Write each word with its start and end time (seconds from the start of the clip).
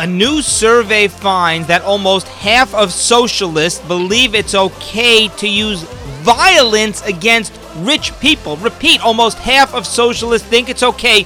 A 0.00 0.06
new 0.06 0.40
survey 0.40 1.08
finds 1.08 1.68
that 1.68 1.82
almost 1.82 2.26
half 2.26 2.74
of 2.74 2.90
socialists 2.90 3.80
believe 3.86 4.34
it's 4.34 4.54
okay 4.54 5.28
to 5.28 5.46
use 5.46 5.82
violence 6.22 7.02
against 7.02 7.52
rich 7.80 8.18
people. 8.18 8.56
Repeat, 8.56 9.02
almost 9.02 9.36
half 9.36 9.74
of 9.74 9.86
socialists 9.86 10.48
think 10.48 10.70
it's 10.70 10.82
okay 10.82 11.24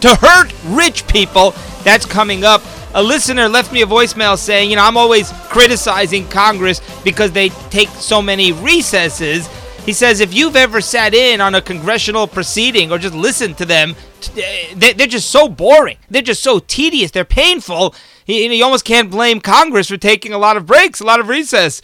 to 0.00 0.12
hurt 0.16 0.52
rich 0.64 1.06
people. 1.06 1.54
That's 1.84 2.04
coming 2.04 2.42
up. 2.42 2.62
A 2.94 3.02
listener 3.02 3.48
left 3.48 3.72
me 3.72 3.82
a 3.82 3.86
voicemail 3.86 4.36
saying, 4.36 4.70
you 4.70 4.74
know, 4.74 4.84
I'm 4.84 4.96
always 4.96 5.30
criticizing 5.48 6.26
Congress 6.26 6.80
because 7.04 7.30
they 7.30 7.50
take 7.70 7.90
so 7.90 8.20
many 8.20 8.50
recesses. 8.50 9.46
He 9.84 9.92
says, 9.92 10.18
if 10.18 10.34
you've 10.34 10.56
ever 10.56 10.80
sat 10.80 11.14
in 11.14 11.40
on 11.40 11.54
a 11.54 11.62
congressional 11.62 12.26
proceeding 12.26 12.90
or 12.90 12.98
just 12.98 13.14
listened 13.14 13.56
to 13.58 13.64
them, 13.64 13.94
eh, 14.36 14.74
they're 14.74 15.06
just 15.06 15.30
so 15.30 15.48
boring. 15.48 15.98
They're 16.10 16.22
just 16.22 16.42
so 16.42 16.58
tedious. 16.58 17.12
They're 17.12 17.24
painful. 17.24 17.94
You 18.26 18.64
almost 18.64 18.84
can't 18.84 19.10
blame 19.10 19.40
Congress 19.40 19.88
for 19.88 19.96
taking 19.96 20.32
a 20.32 20.38
lot 20.38 20.56
of 20.56 20.66
breaks, 20.66 21.00
a 21.00 21.04
lot 21.04 21.20
of 21.20 21.28
recess. 21.28 21.80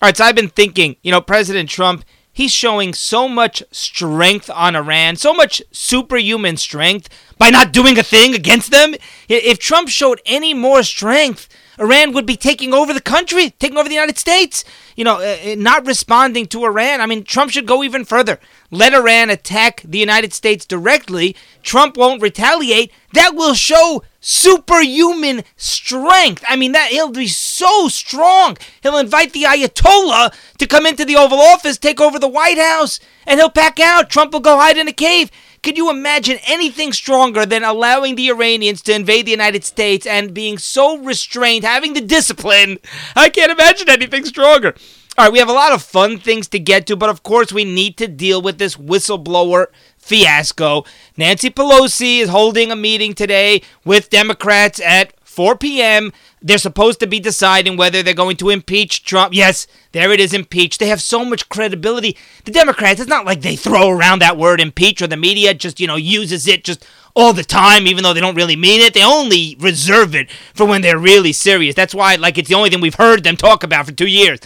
All 0.00 0.08
right, 0.08 0.16
so 0.16 0.24
I've 0.24 0.34
been 0.34 0.48
thinking, 0.48 0.96
you 1.02 1.12
know, 1.12 1.20
President 1.20 1.68
Trump, 1.68 2.04
he's 2.32 2.50
showing 2.50 2.94
so 2.94 3.28
much 3.28 3.62
strength 3.70 4.50
on 4.50 4.74
Iran, 4.74 5.16
so 5.16 5.34
much 5.34 5.62
superhuman 5.70 6.56
strength 6.56 7.08
by 7.38 7.50
not 7.50 7.72
doing 7.72 7.98
a 7.98 8.02
thing 8.02 8.34
against 8.34 8.70
them. 8.70 8.94
If 9.28 9.58
Trump 9.58 9.88
showed 9.88 10.20
any 10.24 10.54
more 10.54 10.82
strength, 10.82 11.48
Iran 11.78 12.12
would 12.12 12.26
be 12.26 12.36
taking 12.36 12.74
over 12.74 12.92
the 12.92 13.00
country, 13.00 13.50
taking 13.50 13.78
over 13.78 13.88
the 13.88 13.94
United 13.94 14.18
States. 14.18 14.64
You 14.96 15.04
know, 15.04 15.16
uh, 15.16 15.52
uh, 15.52 15.54
not 15.56 15.86
responding 15.86 16.46
to 16.46 16.64
Iran. 16.64 17.00
I 17.00 17.06
mean, 17.06 17.24
Trump 17.24 17.50
should 17.50 17.66
go 17.66 17.82
even 17.82 18.04
further. 18.04 18.38
Let 18.70 18.94
Iran 18.94 19.30
attack 19.30 19.82
the 19.84 19.98
United 19.98 20.32
States 20.32 20.66
directly. 20.66 21.34
Trump 21.62 21.96
won't 21.96 22.22
retaliate. 22.22 22.92
That 23.14 23.34
will 23.34 23.54
show 23.54 24.02
superhuman 24.22 25.42
strength. 25.56 26.42
I 26.48 26.56
mean, 26.56 26.72
that 26.72 26.90
he'll 26.90 27.10
be 27.10 27.26
so 27.26 27.88
strong. 27.88 28.56
He'll 28.82 28.96
invite 28.96 29.32
the 29.32 29.42
Ayatollah 29.42 30.32
to 30.58 30.66
come 30.66 30.86
into 30.86 31.04
the 31.04 31.16
Oval 31.16 31.40
Office, 31.40 31.76
take 31.76 32.00
over 32.00 32.18
the 32.18 32.28
White 32.28 32.58
House, 32.58 33.00
and 33.26 33.38
he'll 33.38 33.50
pack 33.50 33.78
out. 33.78 34.08
Trump 34.08 34.32
will 34.32 34.40
go 34.40 34.56
hide 34.56 34.78
in 34.78 34.88
a 34.88 34.92
cave. 34.92 35.30
Could 35.62 35.76
you 35.76 35.90
imagine 35.90 36.38
anything 36.46 36.92
stronger 36.92 37.44
than 37.44 37.62
allowing 37.62 38.14
the 38.14 38.28
Iranians 38.28 38.82
to 38.82 38.94
invade 38.94 39.26
the 39.26 39.32
United 39.32 39.64
States 39.64 40.06
and 40.06 40.34
being 40.34 40.58
so 40.58 40.98
restrained, 40.98 41.64
having 41.64 41.92
the 41.92 42.00
discipline? 42.00 42.78
I 43.14 43.28
can't 43.28 43.52
imagine 43.52 43.88
anything 43.88 44.24
stronger. 44.24 44.74
All 45.18 45.26
right, 45.26 45.32
we 45.32 45.40
have 45.40 45.50
a 45.50 45.52
lot 45.52 45.72
of 45.72 45.82
fun 45.82 46.18
things 46.18 46.48
to 46.48 46.58
get 46.58 46.86
to, 46.86 46.96
but 46.96 47.10
of 47.10 47.22
course, 47.22 47.52
we 47.52 47.64
need 47.64 47.98
to 47.98 48.08
deal 48.08 48.40
with 48.40 48.56
this 48.56 48.76
whistleblower 48.76 49.66
fiasco. 50.02 50.84
Nancy 51.16 51.48
Pelosi 51.48 52.18
is 52.18 52.28
holding 52.28 52.70
a 52.70 52.76
meeting 52.76 53.14
today 53.14 53.62
with 53.84 54.10
Democrats 54.10 54.80
at 54.80 55.14
4 55.22 55.56
p.m. 55.56 56.12
They're 56.42 56.58
supposed 56.58 57.00
to 57.00 57.06
be 57.06 57.20
deciding 57.20 57.78
whether 57.78 58.02
they're 58.02 58.12
going 58.12 58.36
to 58.38 58.50
impeach 58.50 59.04
Trump. 59.04 59.32
Yes, 59.32 59.66
there 59.92 60.12
it 60.12 60.20
is, 60.20 60.34
impeach. 60.34 60.76
They 60.76 60.88
have 60.88 61.00
so 61.00 61.24
much 61.24 61.48
credibility. 61.48 62.18
The 62.44 62.50
Democrats, 62.50 63.00
it's 63.00 63.08
not 63.08 63.24
like 63.24 63.40
they 63.40 63.56
throw 63.56 63.88
around 63.88 64.18
that 64.18 64.36
word 64.36 64.60
impeach 64.60 65.00
or 65.00 65.06
the 65.06 65.16
media 65.16 65.54
just, 65.54 65.80
you 65.80 65.86
know, 65.86 65.96
uses 65.96 66.46
it 66.46 66.64
just 66.64 66.84
all 67.14 67.32
the 67.32 67.44
time, 67.44 67.86
even 67.86 68.02
though 68.02 68.12
they 68.12 68.20
don't 68.20 68.34
really 68.34 68.56
mean 68.56 68.80
it. 68.80 68.92
They 68.92 69.04
only 69.04 69.56
reserve 69.58 70.14
it 70.14 70.30
for 70.52 70.66
when 70.66 70.82
they're 70.82 70.98
really 70.98 71.32
serious. 71.32 71.74
That's 71.74 71.94
why, 71.94 72.16
like, 72.16 72.36
it's 72.36 72.48
the 72.48 72.56
only 72.56 72.68
thing 72.68 72.80
we've 72.80 72.94
heard 72.94 73.24
them 73.24 73.36
talk 73.36 73.62
about 73.62 73.86
for 73.86 73.92
two 73.92 74.08
years. 74.08 74.40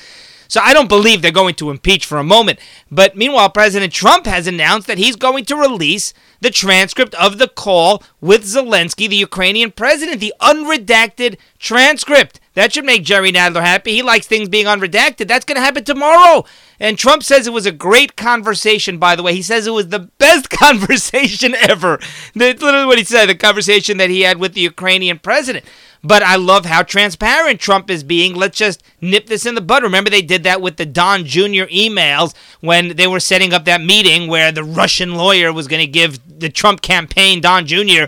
So 0.49 0.61
I 0.63 0.73
don't 0.73 0.89
believe 0.89 1.23
they're 1.23 1.31
going 1.33 1.55
to 1.57 1.71
impeach 1.71 2.07
for 2.07 2.19
a 2.19 2.25
moment. 2.25 2.59
But 2.91 3.17
meanwhile, 3.17 3.51
President 3.51 3.93
Trump 3.93 4.27
has 4.27 4.47
announced 4.47 4.87
that 4.87 4.99
he's 4.99 5.17
going 5.17 5.45
to 5.47 5.57
release 5.57 6.13
the 6.41 6.51
transcript 6.51 7.15
of 7.15 7.39
the 7.39 7.49
call 7.49 8.03
with 8.21 8.45
Zelensky, 8.45 9.09
the 9.09 9.17
Ukrainian 9.17 9.73
president, 9.73 10.21
the 10.21 10.35
unredacted 10.41 11.39
transcript. 11.59 12.41
That 12.55 12.73
should 12.73 12.87
make 12.87 13.05
Jerry 13.05 13.33
Nadler 13.33 13.61
happy. 13.61 13.93
He 13.93 14.03
likes 14.03 14.27
things 14.27 14.49
being 14.49 14.65
unredacted. 14.65 15.29
That's 15.29 15.45
going 15.45 15.57
to 15.57 15.63
happen 15.63 15.85
tomorrow. 15.85 16.47
And 16.81 16.97
Trump 16.97 17.23
says 17.23 17.47
it 17.47 17.53
was 17.53 17.67
a 17.67 17.73
great 17.73 18.17
conversation, 18.17 18.97
by 18.97 19.15
the 19.15 19.23
way. 19.23 19.35
He 19.35 19.43
says 19.43 19.67
it 19.67 19.73
was 19.73 19.89
the 19.89 20.11
best 20.19 20.49
conversation 20.51 21.55
ever. 21.55 21.99
That's 22.35 22.63
literally 22.63 22.87
what 22.87 22.99
he 22.99 23.05
said 23.05 23.27
the 23.27 23.35
conversation 23.35 23.99
that 23.99 24.09
he 24.09 24.23
had 24.23 24.39
with 24.39 24.55
the 24.55 24.63
Ukrainian 24.63 25.19
president. 25.19 25.67
But 26.07 26.23
I 26.23 26.37
love 26.37 26.67
how 26.67 26.85
transparent 26.85 27.59
Trump 27.59 27.91
is 27.91 28.05
being. 28.05 28.35
Let's 28.37 28.57
just 28.57 28.83
nip 29.01 29.27
this 29.27 29.45
in 29.45 29.57
the 29.57 29.61
bud. 29.61 29.83
Remember, 29.83 30.09
they 30.09 30.23
did 30.23 30.45
that 30.45 30.61
with 30.61 30.77
the 30.77 30.87
Don 30.87 31.25
Jr. 31.25 31.67
emails 31.67 32.35
when 32.61 32.97
they 32.97 33.09
were 33.09 33.19
setting 33.19 33.53
up 33.53 33.65
that 33.65 33.81
meeting 33.81 34.29
where 34.29 34.53
the 34.53 34.63
Russian 34.63 35.17
lawyer 35.17 35.53
was 35.53 35.67
going 35.67 35.81
to 35.81 35.91
give 35.91 36.21
the 36.39 36.49
Trump 36.49 36.81
campaign, 36.81 37.41
Don 37.41 37.67
Jr., 37.67 38.05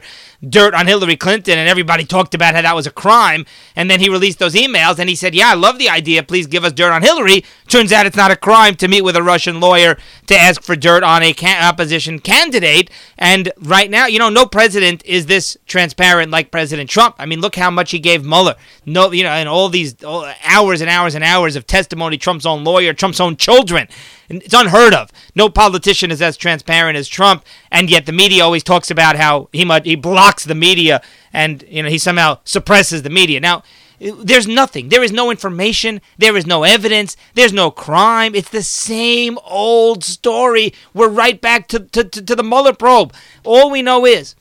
dirt 0.47 0.75
on 0.75 0.87
Hillary 0.87 1.17
Clinton, 1.17 1.59
and 1.59 1.69
everybody 1.69 2.05
talked 2.05 2.35
about 2.35 2.55
how 2.55 2.63
that 2.63 2.75
was 2.75 2.87
a 2.87 2.93
crime. 2.93 3.45
And 3.75 3.91
then 3.91 4.01
he 4.01 4.09
released 4.09 4.39
those 4.39 4.55
emails 4.55 4.99
and 4.99 5.09
he 5.09 5.17
said, 5.17 5.35
Yeah, 5.35 5.51
I 5.51 5.55
love 5.55 5.79
the 5.79 5.89
idea. 5.89 6.23
Please 6.23 6.47
give 6.47 6.65
us 6.65 6.73
dirt 6.73 6.93
on 6.93 7.03
Hillary. 7.03 7.45
Turns 7.67 7.93
out 7.93 8.07
it's 8.07 8.17
not 8.17 8.31
a 8.31 8.37
crime 8.37 8.75
to 8.77 8.89
meet 8.89 9.03
with 9.03 9.17
a 9.17 9.23
Russian 9.23 9.61
lawyer 9.61 9.97
to 10.27 10.37
ask 10.37 10.63
for 10.63 10.77
dirt 10.77 11.03
on 11.03 11.23
a 11.23 11.35
opposition 11.63 12.19
candidate. 12.19 12.91
And 13.17 13.53
right 13.59 13.91
now, 13.91 14.07
you 14.07 14.19
know, 14.19 14.29
no 14.29 14.47
president 14.47 15.05
is 15.05 15.27
this 15.27 15.57
transparent 15.67 16.31
like 16.31 16.51
President 16.51 16.89
Trump. 16.89 17.17
I 17.19 17.27
mean, 17.27 17.41
look 17.41 17.57
how 17.57 17.71
much 17.71 17.88
he 17.91 17.99
gave 17.99 18.25
Mueller. 18.25 18.55
No, 18.87 19.13
you 19.13 19.23
know, 19.23 19.31
and 19.31 19.49
all 19.49 19.69
these 19.69 20.03
all, 20.05 20.31
hours 20.45 20.81
and 20.81 20.91
hours 20.91 21.15
and 21.15 21.25
hours 21.25 21.57
of 21.57 21.67
testimony, 21.67 22.19
Trump's 22.19 22.47
own 22.47 22.65
lawyer, 22.65 22.93
Trump's 22.93 23.21
own 23.21 23.37
children. 23.37 23.89
It's 24.29 24.55
unheard 24.55 24.95
of. 24.95 25.11
No 25.35 25.49
politician 25.49 26.11
is 26.11 26.21
as 26.21 26.37
transparent 26.37 26.99
as 26.99 27.09
Trump, 27.09 27.45
and 27.71 27.89
yet 27.91 28.07
the 28.07 28.13
media 28.13 28.45
always 28.45 28.63
talks 28.63 28.91
about 28.91 29.17
how 29.17 29.49
he 29.53 29.65
he 29.85 29.97
blocks 29.97 30.45
the 30.45 30.55
media 30.55 31.01
and 31.33 31.65
you 31.69 31.83
know 31.83 31.89
he 31.89 31.99
somehow 31.99 32.39
suppresses 32.45 33.03
the 33.03 33.11
media. 33.11 33.41
Now, 33.41 33.63
there's 34.01 34.47
nothing. 34.47 34.89
There 34.91 35.03
is 35.03 35.13
no 35.13 35.31
information. 35.31 36.01
There 36.17 36.37
is 36.37 36.47
no 36.47 36.63
evidence. 36.63 37.17
There's 37.35 37.53
no 37.53 37.71
crime. 37.71 38.35
It's 38.35 38.51
the 38.51 38.63
same 38.63 39.39
old 39.45 40.05
story. 40.05 40.73
We're 40.95 41.09
right 41.09 41.41
back 41.41 41.67
to, 41.69 41.81
to, 41.81 42.05
to 42.05 42.37
the 42.37 42.45
Mueller 42.45 42.75
probe. 42.75 43.13
All 43.45 43.71
we 43.71 43.83
know 43.83 44.07
is 44.07 44.37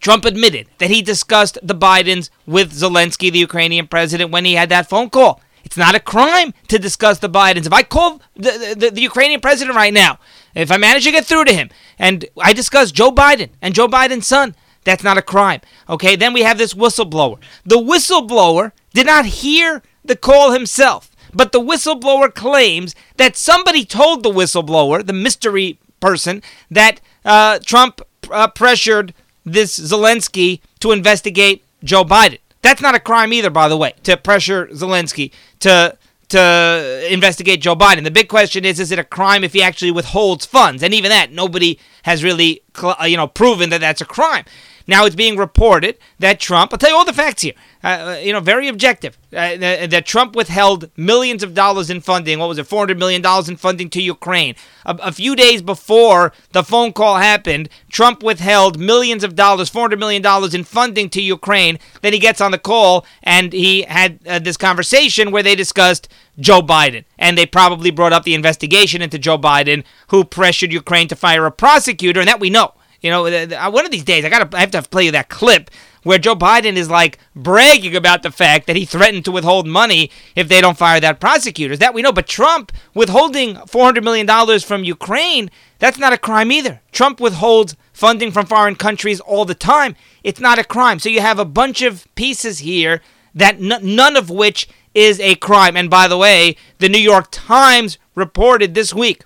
Trump 0.00 0.24
admitted 0.24 0.68
that 0.78 0.90
he 0.90 1.02
discussed 1.02 1.58
the 1.62 1.74
Bidens 1.74 2.30
with 2.46 2.72
Zelensky, 2.72 3.32
the 3.32 3.38
Ukrainian 3.38 3.86
president, 3.86 4.30
when 4.30 4.44
he 4.44 4.54
had 4.54 4.68
that 4.68 4.88
phone 4.88 5.10
call. 5.10 5.40
It's 5.64 5.76
not 5.76 5.94
a 5.94 6.00
crime 6.00 6.52
to 6.68 6.78
discuss 6.78 7.18
the 7.18 7.30
Bidens. 7.30 7.66
If 7.66 7.72
I 7.72 7.82
call 7.82 8.20
the, 8.36 8.76
the, 8.78 8.90
the, 8.90 9.00
Ukrainian 9.00 9.40
president 9.40 9.76
right 9.76 9.94
now, 9.94 10.18
if 10.54 10.70
I 10.70 10.76
manage 10.76 11.04
to 11.04 11.10
get 11.10 11.24
through 11.24 11.46
to 11.46 11.54
him, 11.54 11.70
and 11.98 12.26
I 12.40 12.52
discuss 12.52 12.92
Joe 12.92 13.10
Biden 13.10 13.50
and 13.62 13.74
Joe 13.74 13.88
Biden's 13.88 14.26
son, 14.26 14.54
that's 14.84 15.02
not 15.02 15.16
a 15.16 15.22
crime. 15.22 15.62
Okay, 15.88 16.16
then 16.16 16.34
we 16.34 16.42
have 16.42 16.58
this 16.58 16.74
whistleblower. 16.74 17.38
The 17.64 17.78
whistleblower 17.78 18.72
did 18.92 19.06
not 19.06 19.24
hear 19.24 19.82
the 20.04 20.16
call 20.16 20.52
himself, 20.52 21.10
but 21.32 21.52
the 21.52 21.60
whistleblower 21.60 22.32
claims 22.32 22.94
that 23.16 23.36
somebody 23.36 23.86
told 23.86 24.22
the 24.22 24.30
whistleblower, 24.30 25.04
the 25.04 25.14
mystery 25.14 25.78
person, 25.98 26.42
that 26.70 27.00
uh, 27.24 27.58
Trump 27.64 28.02
uh, 28.30 28.48
pressured 28.48 29.14
this 29.44 29.78
Zelensky 29.78 30.60
to 30.80 30.92
investigate 30.92 31.64
Joe 31.82 32.04
Biden. 32.04 32.38
That's 32.62 32.80
not 32.80 32.94
a 32.94 33.00
crime 33.00 33.32
either, 33.32 33.50
by 33.50 33.68
the 33.68 33.76
way, 33.76 33.94
to 34.04 34.16
pressure 34.16 34.66
Zelensky 34.68 35.32
to 35.60 35.96
to 36.30 37.06
investigate 37.10 37.60
Joe 37.60 37.76
Biden. 37.76 38.04
The 38.04 38.10
big 38.10 38.28
question 38.28 38.64
is: 38.64 38.80
Is 38.80 38.90
it 38.90 38.98
a 38.98 39.04
crime 39.04 39.44
if 39.44 39.52
he 39.52 39.62
actually 39.62 39.90
withholds 39.90 40.46
funds? 40.46 40.82
And 40.82 40.94
even 40.94 41.10
that, 41.10 41.30
nobody 41.30 41.78
has 42.04 42.24
really, 42.24 42.62
uh, 42.82 43.04
you 43.06 43.16
know, 43.16 43.26
proven 43.26 43.70
that 43.70 43.80
that's 43.80 44.00
a 44.00 44.06
crime. 44.06 44.44
Now 44.86 45.06
it's 45.06 45.16
being 45.16 45.36
reported 45.36 45.98
that 46.18 46.40
Trump. 46.40 46.72
I'll 46.72 46.78
tell 46.78 46.90
you 46.90 46.96
all 46.96 47.04
the 47.04 47.12
facts 47.12 47.42
here. 47.42 47.54
Uh, 47.82 47.86
uh, 47.86 48.20
you 48.22 48.32
know, 48.32 48.40
very 48.40 48.68
objective. 48.68 49.18
Uh, 49.30 49.56
that, 49.56 49.90
that, 49.90 50.06
Trump 50.06 50.34
withheld 50.34 50.90
millions 50.96 51.42
of 51.42 51.52
dollars 51.52 51.90
in 51.90 52.00
funding. 52.00 52.38
What 52.38 52.48
was 52.48 52.56
it, 52.58 52.66
$400 52.66 52.98
million 52.98 53.22
in 53.46 53.56
funding 53.56 53.90
to 53.90 54.02
Ukraine? 54.02 54.54
A, 54.86 54.96
a, 55.02 55.12
few 55.12 55.36
days 55.36 55.60
before 55.60 56.32
the 56.52 56.62
phone 56.62 56.94
call 56.94 57.16
happened, 57.16 57.68
Trump 57.90 58.22
withheld 58.22 58.78
millions 58.78 59.22
of 59.22 59.34
dollars, 59.34 59.70
$400 59.70 59.98
million 59.98 60.24
in 60.54 60.64
funding 60.64 61.10
to 61.10 61.20
Ukraine. 61.20 61.78
Then 62.00 62.14
he 62.14 62.18
gets 62.18 62.40
on 62.40 62.52
the 62.52 62.58
call 62.58 63.04
and 63.22 63.52
he 63.52 63.82
had 63.82 64.18
uh, 64.26 64.38
this 64.38 64.56
conversation 64.56 65.30
where 65.30 65.42
they 65.42 65.54
discussed 65.54 66.08
Joe 66.38 66.62
Biden. 66.62 67.04
And 67.18 67.36
they 67.36 67.44
probably 67.44 67.90
brought 67.90 68.14
up 68.14 68.24
the 68.24 68.34
investigation 68.34 69.02
into 69.02 69.18
Joe 69.18 69.36
Biden, 69.36 69.84
who 70.08 70.24
pressured 70.24 70.72
Ukraine 70.72 71.08
to 71.08 71.16
fire 71.16 71.44
a 71.44 71.50
prosecutor, 71.50 72.20
and 72.20 72.28
that 72.28 72.40
we 72.40 72.48
know. 72.48 72.72
You 73.04 73.10
know, 73.10 73.26
uh, 73.26 73.70
one 73.70 73.84
of 73.84 73.90
these 73.90 74.02
days 74.02 74.24
I 74.24 74.30
gotta 74.30 74.56
I 74.56 74.60
have 74.60 74.70
to 74.70 74.80
play 74.80 75.04
you 75.04 75.10
that 75.10 75.28
clip 75.28 75.70
where 76.04 76.16
Joe 76.16 76.34
Biden 76.34 76.76
is 76.76 76.88
like 76.88 77.18
bragging 77.36 77.94
about 77.94 78.22
the 78.22 78.30
fact 78.30 78.66
that 78.66 78.76
he 78.76 78.86
threatened 78.86 79.26
to 79.26 79.30
withhold 79.30 79.66
money 79.66 80.10
if 80.34 80.48
they 80.48 80.62
don't 80.62 80.78
fire 80.78 81.00
that 81.00 81.20
prosecutor. 81.20 81.76
That 81.76 81.92
we 81.92 82.00
know. 82.00 82.12
But 82.12 82.26
Trump 82.26 82.72
withholding 82.94 83.56
$400 83.56 84.02
million 84.02 84.58
from 84.60 84.84
Ukraine, 84.84 85.50
that's 85.78 85.98
not 85.98 86.14
a 86.14 86.18
crime 86.18 86.50
either. 86.50 86.80
Trump 86.92 87.20
withholds 87.20 87.76
funding 87.92 88.32
from 88.32 88.46
foreign 88.46 88.74
countries 88.74 89.20
all 89.20 89.44
the 89.44 89.54
time. 89.54 89.96
It's 90.22 90.40
not 90.40 90.58
a 90.58 90.64
crime. 90.64 90.98
So 90.98 91.10
you 91.10 91.20
have 91.20 91.38
a 91.38 91.44
bunch 91.44 91.82
of 91.82 92.06
pieces 92.14 92.60
here 92.60 93.02
that 93.34 93.56
n- 93.56 93.80
none 93.82 94.16
of 94.16 94.30
which 94.30 94.66
is 94.94 95.20
a 95.20 95.34
crime. 95.34 95.76
And 95.76 95.90
by 95.90 96.08
the 96.08 96.16
way, 96.16 96.56
the 96.78 96.88
New 96.88 96.96
York 96.96 97.28
Times 97.30 97.98
reported 98.14 98.74
this 98.74 98.94
week 98.94 99.24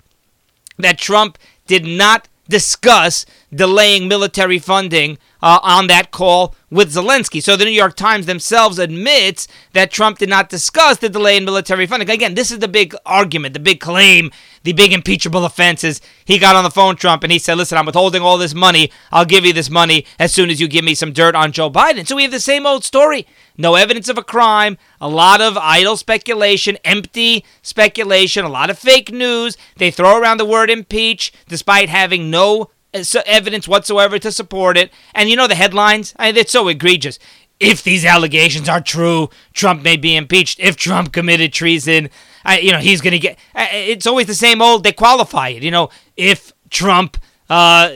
that 0.77 0.97
Trump 0.97 1.37
did 1.65 1.85
not 1.85 2.27
discuss 2.49 3.25
delaying 3.53 4.07
military 4.07 4.59
funding 4.59 5.17
uh, 5.41 5.59
on 5.63 5.87
that 5.87 6.11
call 6.11 6.55
with 6.69 6.93
Zelensky. 6.93 7.41
So 7.41 7.55
the 7.55 7.65
New 7.65 7.71
York 7.71 7.95
Times 7.95 8.25
themselves 8.25 8.77
admits 8.77 9.47
that 9.73 9.91
Trump 9.91 10.19
did 10.19 10.29
not 10.29 10.49
discuss 10.49 10.97
the 10.97 11.09
delay 11.09 11.37
in 11.37 11.45
military 11.45 11.87
funding. 11.87 12.09
Again, 12.09 12.35
this 12.35 12.51
is 12.51 12.59
the 12.59 12.67
big 12.67 12.95
argument, 13.05 13.53
the 13.53 13.59
big 13.59 13.79
claim, 13.79 14.31
the 14.63 14.73
big 14.73 14.93
impeachable 14.93 15.45
offense 15.45 15.83
is 15.83 16.01
he 16.25 16.37
got 16.37 16.55
on 16.55 16.63
the 16.63 16.69
phone, 16.69 16.95
Trump, 16.95 17.23
and 17.23 17.31
he 17.31 17.39
said, 17.39 17.57
listen, 17.57 17.77
I'm 17.77 17.85
withholding 17.85 18.21
all 18.21 18.37
this 18.37 18.53
money. 18.53 18.91
I'll 19.11 19.25
give 19.25 19.45
you 19.45 19.53
this 19.53 19.69
money 19.69 20.05
as 20.19 20.33
soon 20.33 20.49
as 20.49 20.59
you 20.59 20.67
give 20.67 20.85
me 20.85 20.95
some 20.95 21.13
dirt 21.13 21.35
on 21.35 21.51
Joe 21.51 21.69
Biden. 21.69 22.07
So 22.07 22.15
we 22.15 22.23
have 22.23 22.31
the 22.31 22.39
same 22.39 22.65
old 22.65 22.83
story. 22.83 23.25
No 23.57 23.75
evidence 23.75 24.07
of 24.09 24.17
a 24.17 24.23
crime, 24.23 24.77
a 25.01 25.09
lot 25.09 25.41
of 25.41 25.57
idle 25.57 25.97
speculation, 25.97 26.77
empty 26.85 27.43
speculation, 27.61 28.45
a 28.45 28.49
lot 28.49 28.69
of 28.69 28.79
fake 28.79 29.11
news. 29.11 29.57
They 29.77 29.91
throw 29.91 30.17
around 30.17 30.37
the 30.37 30.45
word 30.45 30.69
impeach 30.69 31.33
despite 31.47 31.89
having 31.89 32.29
no 32.29 32.69
evidence 32.93 33.67
whatsoever 33.67 34.19
to 34.19 34.31
support 34.31 34.77
it. 34.77 34.91
And 35.13 35.29
you 35.29 35.35
know 35.35 35.47
the 35.47 35.55
headlines? 35.55 36.13
I 36.17 36.27
mean, 36.27 36.37
it's 36.37 36.51
so 36.51 36.67
egregious. 36.67 37.19
If 37.59 37.83
these 37.83 38.05
allegations 38.05 38.69
are 38.69 38.79
true, 38.79 39.29
Trump 39.53 39.83
may 39.83 39.97
be 39.97 40.15
impeached. 40.15 40.59
If 40.59 40.77
Trump 40.77 41.11
committed 41.11 41.51
treason, 41.51 42.09
I, 42.45 42.59
you 42.59 42.71
know, 42.71 42.79
he's 42.79 43.01
going 43.01 43.11
to 43.11 43.19
get. 43.19 43.37
It's 43.53 44.07
always 44.07 44.27
the 44.27 44.33
same 44.33 44.61
old. 44.61 44.83
They 44.83 44.93
qualify 44.93 45.49
it. 45.49 45.63
You 45.63 45.71
know, 45.71 45.89
if 46.15 46.53
Trump 46.69 47.17
uh, 47.49 47.89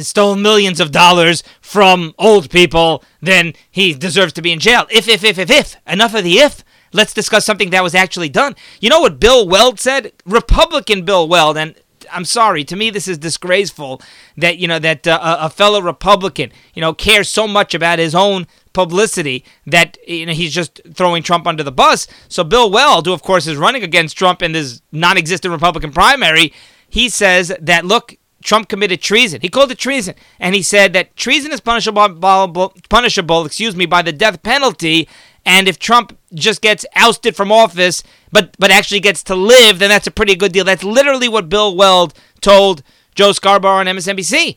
stole 0.00 0.36
millions 0.36 0.80
of 0.80 0.90
dollars 0.90 1.42
from 1.60 2.14
old 2.18 2.48
people, 2.48 3.04
then 3.20 3.52
he 3.70 3.92
deserves 3.92 4.32
to 4.34 4.42
be 4.42 4.52
in 4.52 4.58
jail. 4.58 4.86
If, 4.90 5.06
if, 5.06 5.22
if, 5.22 5.38
if, 5.38 5.50
if. 5.50 5.76
Enough 5.86 6.14
of 6.14 6.24
the 6.24 6.38
if. 6.38 6.64
Let's 6.92 7.12
discuss 7.12 7.44
something 7.44 7.70
that 7.70 7.82
was 7.82 7.94
actually 7.94 8.28
done. 8.28 8.54
You 8.80 8.88
know 8.88 9.00
what 9.00 9.18
Bill 9.18 9.48
Weld 9.48 9.80
said? 9.80 10.12
Republican 10.24 11.04
Bill 11.04 11.26
Weld, 11.28 11.56
and 11.56 11.74
I'm 12.14 12.24
sorry. 12.24 12.64
To 12.64 12.76
me, 12.76 12.90
this 12.90 13.08
is 13.08 13.18
disgraceful 13.18 14.00
that 14.36 14.58
you 14.58 14.68
know 14.68 14.78
that 14.78 15.06
uh, 15.06 15.38
a 15.40 15.50
fellow 15.50 15.80
Republican, 15.80 16.52
you 16.74 16.80
know, 16.80 16.94
cares 16.94 17.28
so 17.28 17.46
much 17.46 17.74
about 17.74 17.98
his 17.98 18.14
own 18.14 18.46
publicity 18.72 19.44
that 19.66 19.96
you 20.06 20.26
know 20.26 20.32
he's 20.32 20.52
just 20.52 20.80
throwing 20.92 21.22
Trump 21.22 21.46
under 21.46 21.62
the 21.62 21.72
bus. 21.72 22.06
So 22.28 22.44
Bill 22.44 22.70
Weld, 22.70 23.06
who 23.06 23.12
of 23.12 23.22
course 23.22 23.46
is 23.46 23.56
running 23.56 23.82
against 23.82 24.16
Trump 24.16 24.42
in 24.42 24.52
this 24.52 24.82
non-existent 24.92 25.52
Republican 25.52 25.92
primary, 25.92 26.52
he 26.88 27.08
says 27.08 27.54
that 27.60 27.84
look, 27.84 28.16
Trump 28.44 28.68
committed 28.68 29.00
treason. 29.00 29.40
He 29.40 29.48
called 29.48 29.72
it 29.72 29.78
treason, 29.78 30.14
and 30.38 30.54
he 30.54 30.62
said 30.62 30.92
that 30.92 31.16
treason 31.16 31.50
is 31.50 31.60
punishable, 31.60 32.74
punishable, 32.90 33.46
excuse 33.46 33.74
me, 33.74 33.86
by 33.86 34.02
the 34.02 34.12
death 34.12 34.42
penalty. 34.42 35.08
And 35.46 35.66
if 35.66 35.78
Trump 35.78 36.16
just 36.32 36.60
gets 36.60 36.86
ousted 36.94 37.34
from 37.34 37.50
office, 37.50 38.02
but 38.30 38.54
but 38.58 38.70
actually 38.70 39.00
gets 39.00 39.22
to 39.24 39.34
live, 39.34 39.78
then 39.78 39.88
that's 39.88 40.06
a 40.06 40.10
pretty 40.10 40.36
good 40.36 40.52
deal. 40.52 40.64
That's 40.64 40.84
literally 40.84 41.28
what 41.28 41.48
Bill 41.48 41.74
Weld 41.74 42.14
told 42.40 42.82
Joe 43.14 43.32
Scarborough 43.32 43.78
on 43.78 43.86
MSNBC. 43.86 44.56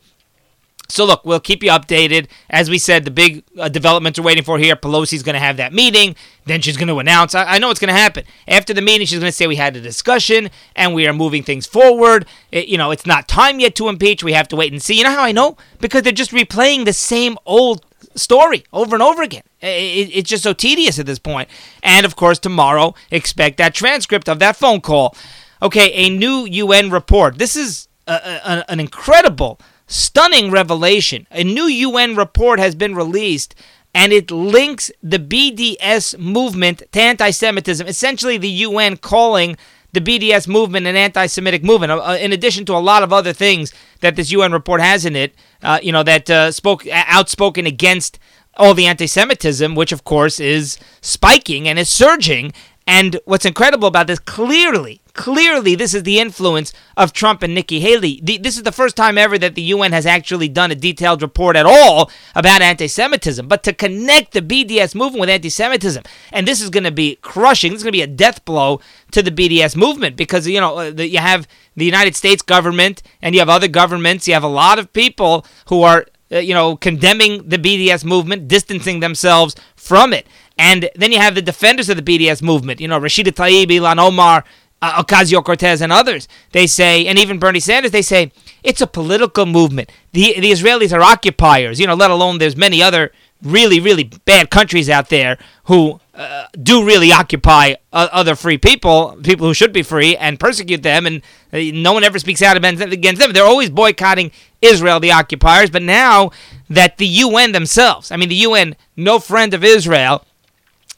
So 0.90 1.04
look, 1.04 1.24
we'll 1.24 1.40
keep 1.40 1.62
you 1.62 1.70
updated. 1.70 2.28
As 2.48 2.70
we 2.70 2.78
said, 2.78 3.04
the 3.04 3.10
big 3.10 3.44
uh, 3.58 3.68
developments 3.68 4.18
are 4.18 4.22
waiting 4.22 4.42
for 4.42 4.58
here. 4.58 4.74
Pelosi's 4.74 5.22
going 5.22 5.34
to 5.34 5.40
have 5.40 5.58
that 5.58 5.72
meeting. 5.72 6.16
Then 6.46 6.62
she's 6.62 6.78
going 6.78 6.88
to 6.88 6.98
announce. 6.98 7.34
I, 7.34 7.44
I 7.44 7.58
know 7.58 7.68
what's 7.68 7.80
going 7.80 7.94
to 7.94 8.00
happen 8.00 8.24
after 8.46 8.72
the 8.72 8.80
meeting. 8.80 9.06
She's 9.06 9.18
going 9.18 9.30
to 9.30 9.36
say 9.36 9.46
we 9.46 9.56
had 9.56 9.76
a 9.76 9.82
discussion 9.82 10.48
and 10.74 10.94
we 10.94 11.06
are 11.06 11.12
moving 11.12 11.42
things 11.42 11.66
forward. 11.66 12.26
It, 12.50 12.68
you 12.68 12.78
know, 12.78 12.90
it's 12.90 13.04
not 13.04 13.28
time 13.28 13.60
yet 13.60 13.74
to 13.76 13.88
impeach. 13.88 14.24
We 14.24 14.32
have 14.32 14.48
to 14.48 14.56
wait 14.56 14.72
and 14.72 14.82
see. 14.82 14.94
You 14.96 15.04
know 15.04 15.10
how 15.10 15.22
I 15.22 15.32
know? 15.32 15.58
Because 15.78 16.02
they're 16.02 16.12
just 16.12 16.30
replaying 16.30 16.86
the 16.86 16.94
same 16.94 17.36
old 17.44 17.84
story 18.14 18.64
over 18.72 18.96
and 18.96 19.02
over 19.02 19.22
again. 19.22 19.42
It, 19.60 20.10
it's 20.14 20.30
just 20.30 20.42
so 20.42 20.52
tedious 20.52 20.98
at 20.98 21.06
this 21.06 21.18
point. 21.18 21.48
And 21.82 22.06
of 22.06 22.16
course, 22.16 22.38
tomorrow, 22.38 22.94
expect 23.10 23.58
that 23.58 23.74
transcript 23.74 24.28
of 24.28 24.38
that 24.38 24.56
phone 24.56 24.80
call. 24.80 25.14
Okay, 25.60 25.92
a 25.92 26.10
new 26.10 26.46
UN 26.46 26.90
report. 26.90 27.38
This 27.38 27.56
is 27.56 27.88
a, 28.06 28.12
a, 28.12 28.70
an 28.70 28.80
incredible, 28.80 29.60
stunning 29.88 30.52
revelation. 30.52 31.26
A 31.32 31.42
new 31.42 31.64
UN 31.64 32.14
report 32.14 32.60
has 32.60 32.76
been 32.76 32.94
released. 32.94 33.54
And 33.94 34.12
it 34.12 34.30
links 34.30 34.92
the 35.02 35.18
BDS 35.18 36.18
movement 36.18 36.82
to 36.92 37.00
anti 37.00 37.30
Semitism. 37.30 37.86
Essentially, 37.88 38.38
the 38.38 38.48
UN 38.48 38.96
calling 38.96 39.56
the 39.92 40.00
BDS 40.00 40.46
movement 40.46 40.86
an 40.86 40.96
anti-Semitic 40.96 41.64
movement. 41.64 41.92
Uh, 41.92 42.16
in 42.20 42.32
addition 42.32 42.64
to 42.66 42.74
a 42.74 42.78
lot 42.78 43.02
of 43.02 43.12
other 43.12 43.32
things 43.32 43.72
that 44.00 44.16
this 44.16 44.30
UN 44.30 44.52
report 44.52 44.80
has 44.80 45.04
in 45.04 45.16
it, 45.16 45.34
uh, 45.62 45.78
you 45.82 45.92
know, 45.92 46.02
that 46.02 46.28
uh, 46.28 46.52
spoke 46.52 46.86
outspoken 46.88 47.66
against 47.66 48.18
all 48.56 48.74
the 48.74 48.86
anti-Semitism, 48.86 49.74
which 49.74 49.92
of 49.92 50.04
course 50.04 50.40
is 50.40 50.78
spiking 51.00 51.66
and 51.68 51.78
is 51.78 51.88
surging. 51.88 52.52
And 52.86 53.20
what's 53.24 53.44
incredible 53.44 53.88
about 53.88 54.06
this, 54.06 54.18
clearly, 54.18 55.00
clearly, 55.18 55.74
this 55.74 55.94
is 55.94 56.04
the 56.04 56.20
influence 56.20 56.72
of 56.96 57.12
Trump 57.12 57.42
and 57.42 57.52
Nikki 57.52 57.80
Haley. 57.80 58.20
The, 58.22 58.38
this 58.38 58.56
is 58.56 58.62
the 58.62 58.70
first 58.70 58.94
time 58.94 59.18
ever 59.18 59.36
that 59.36 59.56
the 59.56 59.62
UN 59.62 59.90
has 59.90 60.06
actually 60.06 60.48
done 60.48 60.70
a 60.70 60.76
detailed 60.76 61.22
report 61.22 61.56
at 61.56 61.66
all 61.66 62.08
about 62.36 62.62
anti 62.62 62.86
Semitism. 62.86 63.48
But 63.48 63.64
to 63.64 63.72
connect 63.72 64.32
the 64.32 64.40
BDS 64.40 64.94
movement 64.94 65.20
with 65.22 65.28
anti 65.28 65.48
Semitism, 65.48 66.04
and 66.32 66.46
this 66.46 66.62
is 66.62 66.70
going 66.70 66.84
to 66.84 66.92
be 66.92 67.16
crushing, 67.16 67.72
this 67.72 67.80
is 67.80 67.82
going 67.82 67.94
to 67.94 67.98
be 67.98 68.02
a 68.02 68.06
death 68.06 68.44
blow 68.44 68.80
to 69.10 69.20
the 69.20 69.32
BDS 69.32 69.74
movement 69.74 70.14
because, 70.14 70.46
you 70.46 70.60
know, 70.60 70.78
uh, 70.78 70.92
you 70.96 71.18
have 71.18 71.48
the 71.74 71.84
United 71.84 72.14
States 72.14 72.40
government 72.40 73.02
and 73.20 73.34
you 73.34 73.40
have 73.40 73.48
other 73.48 73.68
governments, 73.68 74.28
you 74.28 74.34
have 74.34 74.44
a 74.44 74.46
lot 74.46 74.78
of 74.78 74.92
people 74.92 75.44
who 75.66 75.82
are 75.82 76.06
uh, 76.30 76.38
you 76.38 76.54
know, 76.54 76.76
condemning 76.76 77.48
the 77.48 77.56
BDS 77.56 78.04
movement, 78.04 78.46
distancing 78.46 79.00
themselves 79.00 79.56
from 79.74 80.12
it. 80.12 80.26
And 80.58 80.90
then 80.94 81.10
you 81.10 81.18
have 81.18 81.34
the 81.34 81.42
defenders 81.42 81.88
of 81.88 81.96
the 81.96 82.02
BDS 82.02 82.42
movement, 82.42 82.80
you 82.80 82.86
know, 82.86 83.00
Rashida 83.00 83.32
Tlaib, 83.32 83.68
Ilhan 83.68 83.98
Omar, 83.98 84.44
uh, 84.80 85.02
Ocasio 85.02 85.44
Cortez, 85.44 85.80
and 85.80 85.92
others. 85.92 86.28
They 86.52 86.66
say, 86.66 87.06
and 87.06 87.18
even 87.18 87.38
Bernie 87.38 87.60
Sanders, 87.60 87.90
they 87.90 88.02
say 88.02 88.32
it's 88.62 88.80
a 88.80 88.86
political 88.86 89.46
movement. 89.46 89.90
The 90.12 90.34
the 90.40 90.50
Israelis 90.50 90.92
are 90.92 91.02
occupiers, 91.02 91.80
you 91.80 91.86
know, 91.86 91.94
let 91.94 92.10
alone 92.10 92.38
there's 92.38 92.56
many 92.56 92.82
other 92.82 93.12
really 93.42 93.78
really 93.78 94.04
bad 94.24 94.50
countries 94.50 94.90
out 94.90 95.10
there 95.10 95.38
who 95.64 96.00
uh, 96.14 96.46
do 96.60 96.84
really 96.84 97.12
occupy 97.12 97.74
uh, 97.92 98.08
other 98.10 98.34
free 98.34 98.58
people, 98.58 99.16
people 99.22 99.46
who 99.46 99.54
should 99.54 99.72
be 99.72 99.82
free, 99.82 100.16
and 100.16 100.40
persecute 100.40 100.82
them, 100.82 101.06
and 101.06 101.22
uh, 101.52 101.58
no 101.72 101.92
one 101.92 102.02
ever 102.02 102.18
speaks 102.18 102.42
out 102.42 102.56
against 102.56 103.20
them. 103.20 103.32
They're 103.32 103.44
always 103.44 103.70
boycotting 103.70 104.32
Israel, 104.60 104.98
the 104.98 105.12
occupiers, 105.12 105.70
but 105.70 105.82
now 105.82 106.32
that 106.68 106.98
the 106.98 107.06
UN 107.06 107.52
themselves, 107.52 108.10
I 108.10 108.16
mean, 108.16 108.28
the 108.28 108.34
UN, 108.34 108.74
no 108.96 109.20
friend 109.20 109.54
of 109.54 109.62
Israel, 109.62 110.24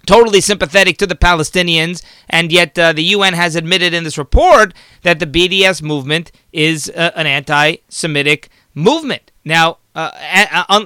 totally 0.06 0.40
sympathetic 0.40 0.96
to 0.98 1.06
the 1.06 1.14
Palestinians, 1.14 2.02
and 2.28 2.50
yet 2.52 2.78
uh, 2.78 2.92
the 2.92 3.04
UN 3.04 3.34
has 3.34 3.56
admitted 3.56 3.94
in 3.94 4.04
this 4.04 4.18
report 4.18 4.74
that 5.02 5.18
the 5.18 5.26
BDS 5.26 5.82
movement 5.82 6.32
is 6.52 6.90
uh, 6.96 7.10
an 7.14 7.26
anti 7.26 7.76
Semitic 7.88 8.48
movement. 8.74 9.30
Now, 9.44 9.78
uh, 9.94 10.10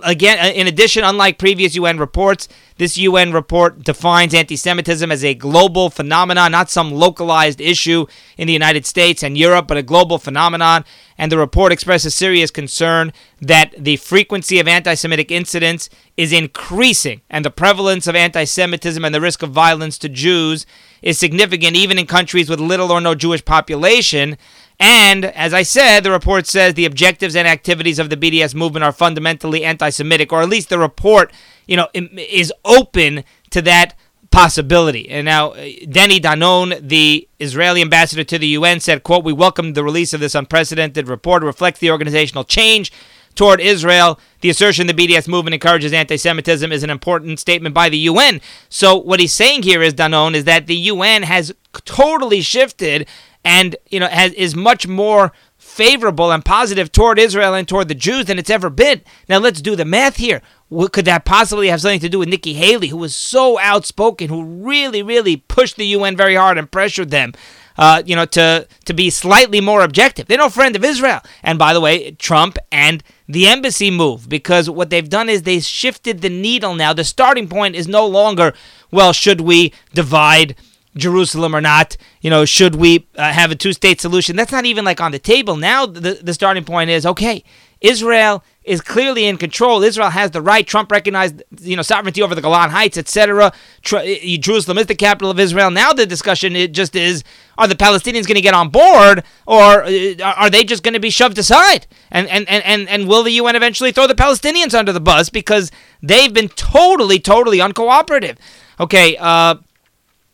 again, 0.05 0.39
uh, 0.39 0.53
in 0.53 0.67
addition, 0.67 1.05
unlike 1.05 1.39
previous 1.39 1.75
UN 1.75 1.99
reports, 1.99 2.49
this 2.77 2.99
UN 2.99 3.33
report 3.33 3.85
defines 3.85 4.35
anti 4.35 4.57
Semitism 4.57 5.11
as 5.13 5.25
a 5.25 5.35
global 5.35 5.91
phenomenon, 5.91 6.51
not 6.51 6.71
some 6.71 6.91
localized 6.91 7.61
issue 7.61 8.07
in 8.37 8.49
the 8.49 8.53
United 8.53 8.85
States 8.85 9.23
and 9.23 9.39
Europe, 9.39 9.69
but 9.69 9.77
a 9.77 9.83
global 9.83 10.19
phenomenon. 10.19 10.85
And 11.17 11.31
the 11.31 11.39
report 11.39 11.73
expresses 11.73 12.15
serious 12.15 12.51
concern 12.51 13.13
that 13.41 13.73
the 13.79 13.97
frequency 13.97 14.59
of 14.59 14.67
anti 14.67 14.95
Semitic 14.95 15.31
incidents 15.31 15.89
is 16.17 16.33
increasing, 16.33 17.21
and 17.31 17.45
the 17.45 17.51
prevalence 17.51 18.09
of 18.09 18.17
anti 18.17 18.45
Semitism 18.45 19.05
and 19.05 19.15
the 19.15 19.21
risk 19.21 19.43
of 19.43 19.51
violence 19.51 19.97
to 19.99 20.09
Jews 20.09 20.67
is 21.01 21.19
significant 21.19 21.77
even 21.77 21.99
in 21.99 22.07
countries 22.07 22.51
with 22.51 22.59
little 22.59 22.91
or 22.91 23.01
no 23.01 23.15
Jewish 23.15 23.45
population. 23.45 24.37
And 24.81 25.25
as 25.25 25.55
I 25.55 25.63
said, 25.63 26.01
the 26.03 26.11
report 26.11 26.47
says 26.47 26.75
the 26.75 26.85
objectives 26.85 27.37
and 27.37 27.47
activities 27.47 27.99
of 27.99 28.11
the 28.11 28.17
BDS 28.17 28.55
movement 28.55 28.85
are 28.85 28.93
fundamentally 28.93 29.65
anti-Semitic, 29.65 30.33
or 30.33 30.43
at 30.43 30.49
least 30.49 30.69
the 30.69 30.79
report, 30.79 31.33
you 31.67 31.77
know, 31.77 31.89
is 31.95 32.53
open 32.65 33.25
to 33.51 33.63
that 33.63 33.95
possibility. 34.31 35.09
And 35.09 35.25
now, 35.25 35.53
uh, 35.53 35.65
Danny 35.89 36.19
Danon, 36.19 36.89
the 36.89 37.29
Israeli 37.39 37.81
ambassador 37.81 38.25
to 38.25 38.39
the 38.39 38.49
UN, 38.49 38.81
said, 38.81 39.05
"quote 39.05 39.23
We 39.23 39.33
welcome 39.33 39.75
the 39.75 39.85
release 39.85 40.13
of 40.13 40.19
this 40.19 40.35
unprecedented 40.35 41.09
report. 41.09 41.45
It 41.45 41.47
reflects 41.47 41.79
the 41.79 41.93
organizational 41.93 42.43
change." 42.43 42.91
Toward 43.35 43.61
Israel, 43.61 44.21
the 44.41 44.51
assertion 44.51 44.87
the 44.87 44.95
BDS 44.95 45.27
movement 45.27 45.55
encourages 45.55 45.93
anti 45.93 46.17
Semitism 46.17 46.71
is 46.71 46.83
an 46.83 46.91
important 46.91 47.41
statement 47.41 47.75
by 47.75 47.89
the 47.89 47.99
UN. 47.99 48.41
So, 48.69 48.97
what 48.97 49.21
he's 49.21 49.33
saying 49.33 49.65
here 49.65 49.83
is, 49.83 49.95
Danon, 49.95 50.35
is 50.35 50.45
that 50.45 50.67
the 50.67 50.77
UN 50.77 51.25
has 51.25 51.53
totally 51.85 52.41
shifted 52.41 53.09
and 53.45 53.77
you 53.89 54.01
know 54.01 54.09
has, 54.09 54.33
is 54.35 54.55
much 54.55 54.87
more 54.87 55.33
favorable 55.59 56.31
and 56.31 56.45
positive 56.45 56.93
toward 56.93 57.19
Israel 57.19 57.55
and 57.55 57.67
toward 57.67 57.89
the 57.89 57.95
Jews 57.95 58.27
than 58.27 58.39
it's 58.39 58.51
ever 58.51 58.71
been. 58.71 59.01
Now 59.29 59.39
let's 59.39 59.61
do 59.61 59.75
the 59.75 59.85
math 59.85 60.17
here. 60.17 60.41
What 60.69 60.93
Could 60.93 61.05
that 61.05 61.25
possibly 61.25 61.69
have 61.69 61.81
something 61.81 62.01
to 62.01 62.09
do 62.09 62.19
with 62.19 62.29
Nikki 62.29 62.55
Haley, 62.55 62.89
who 62.89 62.97
was 62.97 63.15
so 63.15 63.59
outspoken, 63.59 64.29
who 64.29 64.45
really, 64.45 65.03
really 65.03 65.37
pushed 65.37 65.77
the 65.77 65.87
UN 65.87 66.17
very 66.17 66.37
hard 66.37 66.59
and 66.59 66.71
pressured 66.71 67.11
them, 67.11 67.33
uh, 67.77 68.03
you 68.07 68.15
know, 68.15 68.27
to 68.27 68.67
to 68.85 68.95
be 68.95 69.11
slightly 69.11 69.61
more 69.61 69.83
objective? 69.83 70.27
They're 70.27 70.39
no 70.39 70.49
friend 70.49 70.77
of 70.77 70.85
Israel. 70.85 71.21
And 71.43 71.59
by 71.59 71.73
the 71.73 71.81
way, 71.81 72.13
Trump 72.13 72.59
and 72.71 73.03
the 73.29 73.47
embassy 73.47 73.91
move 73.91 74.29
because 74.29 74.69
what 74.69 74.91
they've 74.91 75.09
done 75.09 75.29
is 75.29 75.43
they 75.43 75.61
shifted 75.61 76.21
the 76.21 76.29
needle. 76.29 76.75
Now 76.75 76.93
the 76.93 77.05
starting 77.05 77.49
point 77.49 77.75
is 77.75 77.89
no 77.89 78.07
longer, 78.07 78.55
well, 78.91 79.13
should 79.13 79.41
we 79.41 79.73
divide? 79.93 80.57
Jerusalem 80.97 81.55
or 81.55 81.61
not? 81.61 81.97
You 82.21 82.31
know, 82.31 82.45
should 82.45 82.77
we 82.77 83.07
uh, 83.17 83.33
have 83.33 83.51
a 83.51 83.57
two 83.57 83.73
state 83.73 84.01
solution? 84.01 84.37
That's 84.37 84.53
not 84.53 84.65
even 84.65 84.85
like 84.85 85.01
on 85.01 85.13
the 85.13 85.19
table. 85.19 85.57
Now, 85.57 85.87
the, 85.87 86.21
the 86.23 86.35
starting 86.35 86.65
point 86.65 86.91
is 86.91 87.05
okay, 87.05 87.43
Israel 87.85 88.43
is 88.65 88.81
clearly 88.81 89.27
in 89.27 89.37
control. 89.37 89.83
Israel 89.83 90.09
has 90.09 90.31
the 90.31 90.41
right. 90.41 90.67
Trump 90.67 90.91
recognized, 90.91 91.43
you 91.61 91.77
know, 91.77 91.83
sovereignty 91.83 92.23
over 92.23 92.35
the 92.35 92.41
Golan 92.41 92.71
Heights, 92.71 92.97
etc. 92.97 93.53
Jerusalem 93.83 94.79
is 94.79 94.87
the 94.87 94.95
capital 94.95 95.31
of 95.31 95.39
Israel. 95.39 95.71
Now 95.71 95.93
the 95.93 96.07
discussion 96.07 96.57
it 96.57 96.73
just 96.73 96.97
is: 96.97 97.23
Are 97.59 97.69
the 97.69 97.75
Palestinians 97.75 98.27
going 98.27 98.37
to 98.37 98.41
get 98.41 98.55
on 98.55 98.71
board, 98.71 99.23
or 99.47 99.85
uh, 99.85 100.15
are 100.23 100.49
they 100.49 100.65
just 100.65 100.83
going 100.83 100.95
to 100.95 101.01
be 101.01 101.11
shoved 101.11 101.37
aside? 101.37 101.87
And 102.11 102.27
and, 102.29 102.49
and 102.49 102.65
and 102.65 102.89
and 102.89 103.07
will 103.07 103.23
the 103.23 103.33
UN 103.33 103.55
eventually 103.55 103.93
throw 103.93 104.07
the 104.07 104.15
Palestinians 104.15 104.73
under 104.73 104.93
the 104.93 105.01
bus 105.01 105.29
because 105.29 105.71
they've 106.03 106.33
been 106.33 106.49
totally, 106.49 107.19
totally 107.21 107.59
uncooperative? 107.59 108.39
Okay, 108.81 109.19
uh, 109.19 109.57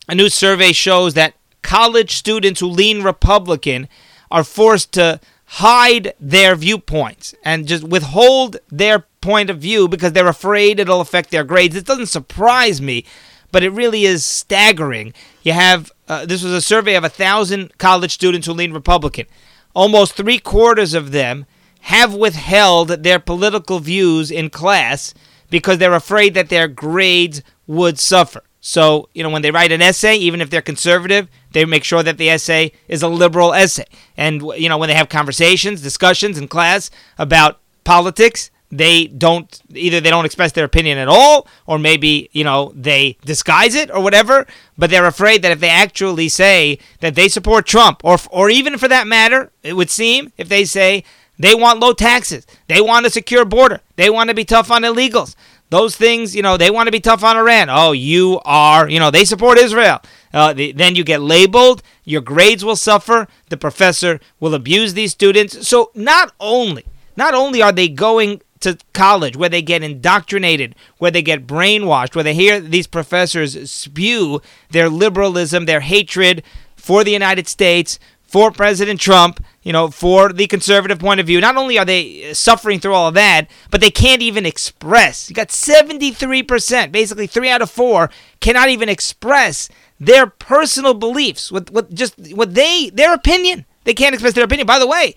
a 0.09 0.15
new 0.15 0.29
survey 0.29 0.71
shows 0.71 1.15
that 1.15 1.35
college 1.63 2.15
students 2.15 2.61
who 2.61 2.69
lean 2.69 3.03
Republican 3.03 3.89
are 4.31 4.45
forced 4.45 4.93
to 4.93 5.19
hide 5.55 6.15
their 6.21 6.55
viewpoints 6.55 7.35
and 7.43 7.67
just 7.67 7.83
withhold 7.83 8.57
their 8.69 9.01
point 9.21 9.51
of 9.51 9.59
view 9.59 9.89
because 9.89 10.13
they're 10.13 10.29
afraid 10.29 10.79
it'll 10.79 11.01
affect 11.01 11.31
their 11.31 11.43
grades. 11.43 11.75
It 11.75 11.87
doesn't 11.87 12.07
surprise 12.07 12.81
me, 12.81 13.05
but 13.51 13.65
it 13.65 13.71
really 13.71 14.05
is 14.05 14.25
staggering. 14.25 15.13
You 15.43 15.53
have 15.53 15.91
uh, 16.09 16.25
this 16.25 16.45
was 16.45 16.53
a 16.53 16.61
survey 16.61 16.95
of 16.95 17.03
a 17.03 17.09
thousand 17.09 17.77
college 17.79 18.13
students 18.13 18.47
who 18.47 18.53
lean 18.53 18.73
Republican. 18.73 19.27
Almost 19.75 20.15
three 20.15 20.39
quarters 20.39 20.95
of 20.95 21.11
them 21.11 21.47
have 21.83 22.15
withheld 22.15 22.89
their 23.03 23.19
political 23.19 23.81
views 23.81 24.31
in 24.31 24.51
class 24.51 25.15
because 25.51 25.79
they're 25.79 25.95
afraid 25.95 26.35
that 26.35 26.49
their 26.49 26.69
grades 26.69 27.43
would 27.67 27.99
suffer. 27.99 28.43
So, 28.61 29.09
you 29.15 29.23
know, 29.23 29.31
when 29.31 29.43
they 29.43 29.51
write 29.51 29.73
an 29.73 29.81
essay, 29.81 30.17
even 30.17 30.41
if 30.41 30.51
they're 30.51 30.61
conservative, 30.61 31.29
they 31.53 31.65
make 31.65 31.85
sure 31.85 32.03
that 32.03 32.19
the 32.19 32.29
essay 32.29 32.73
is 32.89 33.03
a 33.03 33.09
liberal 33.09 33.55
essay. 33.55 33.87
And, 34.17 34.43
you 34.57 34.69
know, 34.69 34.77
when 34.77 34.89
they 34.89 34.95
have 34.95 35.09
conversations, 35.09 35.81
discussions 35.81 36.37
in 36.37 36.47
class 36.47 36.91
about 37.19 37.59
politics, 37.85 38.51
they 38.71 39.07
don't 39.07 39.61
either 39.75 40.01
they 40.01 40.11
don't 40.11 40.25
express 40.25 40.53
their 40.53 40.65
opinion 40.65 40.97
at 40.97 41.09
all 41.09 41.49
or 41.67 41.79
maybe 41.79 42.31
you 42.33 42.45
know 42.45 42.73
they 42.75 43.17
disguise 43.25 43.75
it 43.75 43.91
or 43.91 44.01
whatever 44.01 44.47
but 44.79 44.91
they're 44.91 45.07
afraid 45.07 45.43
that 45.43 45.51
if 45.51 45.61
they 45.61 45.69
actually 45.69 46.29
say 46.29 46.79
that 47.01 47.17
they 47.17 47.29
support 47.29 47.67
Trump 47.67 48.01
or 48.05 48.17
or 48.31 48.49
even 48.49 48.79
for 48.79 48.87
that 48.87 49.07
matter 49.07 49.51
it 49.63 49.73
would 49.75 49.91
seem 49.91 50.33
if 50.37 50.49
they 50.49 50.65
say 50.65 51.03
they 51.37 51.55
want 51.55 51.81
low 51.81 51.93
taxes 51.93 52.47
they 52.69 52.81
want 52.81 53.07
a 53.07 53.11
secure 53.11 53.45
border 53.45 53.81
they 53.97 54.09
want 54.09 54.29
to 54.31 54.35
be 54.35 54.45
tough 54.45 54.71
on 54.71 54.83
illegals 54.83 55.35
those 55.71 55.97
things, 55.97 56.37
you 56.37 56.43
know, 56.43 56.57
they 56.57 56.71
want 56.71 56.89
to 56.89 56.93
be 56.93 57.01
tough 57.01 57.25
on 57.25 57.37
Iran. 57.37 57.69
Oh, 57.71 57.93
you 57.93 58.41
are, 58.45 58.89
you 58.89 58.99
know, 58.99 59.11
they 59.11 59.25
support 59.25 59.57
Israel. 59.59 60.01
Uh, 60.33 60.53
the, 60.53 60.73
then 60.73 60.95
you 60.95 61.03
get 61.05 61.21
labeled, 61.21 61.83
your 62.05 62.21
grades 62.21 62.65
will 62.65 62.77
suffer, 62.77 63.27
the 63.49 63.57
professor 63.57 64.21
will 64.39 64.55
abuse 64.55 64.95
these 64.95 65.13
students. 65.13 65.67
So 65.67 65.91
not 65.95 66.33
only, 66.39 66.85
not 67.17 67.35
only 67.35 67.63
are 67.63 67.73
they 67.73 67.89
going 67.89 68.43
to 68.61 68.79
college 68.93 69.37
where 69.37 69.49
they 69.49 69.63
get 69.63 69.83
indoctrinated, 69.83 70.75
where 70.99 71.11
they 71.11 71.23
get 71.23 71.47
brainwashed, 71.47 72.15
where 72.15 72.25
they 72.25 72.35
hear 72.35 72.61
these 72.61 72.87
professors 72.87 73.71
spew 73.71 74.41
their 74.71 74.89
liberalism, 74.89 75.65
their 75.65 75.81
hatred 75.81 76.43
for 76.77 77.03
the 77.03 77.13
United 77.13 77.49
States, 77.49 77.99
for 78.23 78.51
President 78.53 79.01
Trump, 79.01 79.43
you 79.63 79.73
know, 79.73 79.89
for 79.89 80.33
the 80.33 80.47
conservative 80.47 80.99
point 80.99 81.21
of 81.21 81.27
view. 81.27 81.41
Not 81.41 81.57
only 81.57 81.79
are 81.79 81.85
they 81.85 82.31
uh, 82.31 82.35
suffering 82.35 82.81
through 82.81 82.95
all 82.95 83.09
of 83.09 83.15
that, 83.15 83.49
but 83.71 83.81
they 83.81 83.91
can't 83.91 84.23
even 84.23 84.47
express. 84.47 85.29
You 85.29 85.35
got 85.35 85.49
73%, 85.49 86.93
basically 86.93 87.27
3 87.27 87.49
out 87.51 87.63
of 87.63 87.71
4 87.71 88.11
cannot 88.41 88.71
even 88.71 88.89
express 88.89 89.69
their 89.99 90.27
personal 90.27 90.95
beliefs 90.95 91.53
with 91.53 91.71
what 91.71 91.93
just 91.93 92.15
what 92.35 92.55
they 92.55 92.91
their 92.91 93.13
opinion. 93.13 93.67
They 93.85 93.95
can't 93.95 94.15
express 94.15 94.35
their 94.35 94.45
opinion. 94.45 94.67
By 94.67 94.79
the 94.79 94.87
way, 94.87 95.15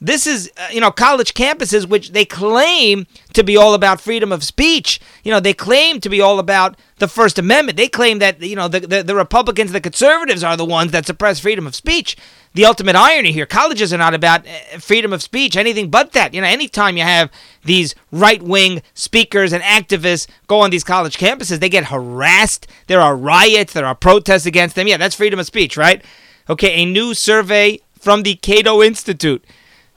this 0.00 0.26
is, 0.26 0.50
uh, 0.56 0.68
you 0.70 0.80
know, 0.80 0.90
college 0.90 1.34
campuses 1.34 1.88
which 1.88 2.12
they 2.12 2.24
claim 2.24 3.06
to 3.32 3.42
be 3.42 3.56
all 3.56 3.74
about 3.74 4.00
freedom 4.00 4.32
of 4.32 4.44
speech. 4.44 5.00
You 5.22 5.30
know, 5.30 5.40
they 5.40 5.54
claim 5.54 6.00
to 6.00 6.08
be 6.08 6.20
all 6.20 6.38
about 6.38 6.76
the 6.98 7.08
First 7.08 7.38
Amendment. 7.38 7.76
They 7.76 7.88
claim 7.88 8.18
that, 8.18 8.40
you 8.42 8.56
know, 8.56 8.68
the, 8.68 8.80
the, 8.80 9.02
the 9.02 9.14
Republicans, 9.14 9.72
the 9.72 9.80
conservatives 9.80 10.44
are 10.44 10.56
the 10.56 10.64
ones 10.64 10.92
that 10.92 11.06
suppress 11.06 11.40
freedom 11.40 11.66
of 11.66 11.74
speech. 11.74 12.16
The 12.54 12.66
ultimate 12.66 12.96
irony 12.96 13.32
here 13.32 13.46
colleges 13.46 13.92
are 13.92 13.98
not 13.98 14.14
about 14.14 14.46
uh, 14.46 14.78
freedom 14.78 15.12
of 15.12 15.22
speech, 15.22 15.56
anything 15.56 15.90
but 15.90 16.12
that. 16.12 16.34
You 16.34 16.40
know, 16.40 16.46
anytime 16.46 16.96
you 16.96 17.02
have 17.02 17.30
these 17.64 17.94
right 18.12 18.42
wing 18.42 18.82
speakers 18.94 19.52
and 19.52 19.62
activists 19.62 20.26
go 20.48 20.60
on 20.60 20.70
these 20.70 20.84
college 20.84 21.16
campuses, 21.16 21.60
they 21.60 21.68
get 21.68 21.86
harassed. 21.86 22.66
There 22.88 23.00
are 23.00 23.16
riots, 23.16 23.72
there 23.72 23.86
are 23.86 23.94
protests 23.94 24.46
against 24.46 24.76
them. 24.76 24.86
Yeah, 24.86 24.98
that's 24.98 25.14
freedom 25.14 25.40
of 25.40 25.46
speech, 25.46 25.76
right? 25.76 26.04
Okay, 26.48 26.82
a 26.82 26.84
new 26.84 27.14
survey 27.14 27.80
from 27.98 28.22
the 28.22 28.34
Cato 28.34 28.82
Institute 28.82 29.44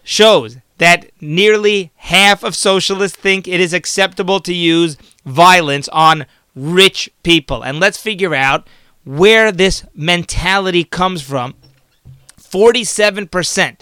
shows 0.07 0.55
that 0.77 1.11
nearly 1.19 1.91
half 1.97 2.41
of 2.41 2.55
socialists 2.55 3.17
think 3.17 3.45
it 3.45 3.59
is 3.59 3.73
acceptable 3.73 4.39
to 4.39 4.53
use 4.53 4.95
violence 5.25 5.89
on 5.89 6.25
rich 6.55 7.09
people. 7.23 7.61
And 7.61 7.81
let's 7.81 7.97
figure 7.97 8.33
out 8.33 8.69
where 9.03 9.51
this 9.51 9.85
mentality 9.93 10.85
comes 10.85 11.21
from. 11.21 11.55
47% 12.39 13.81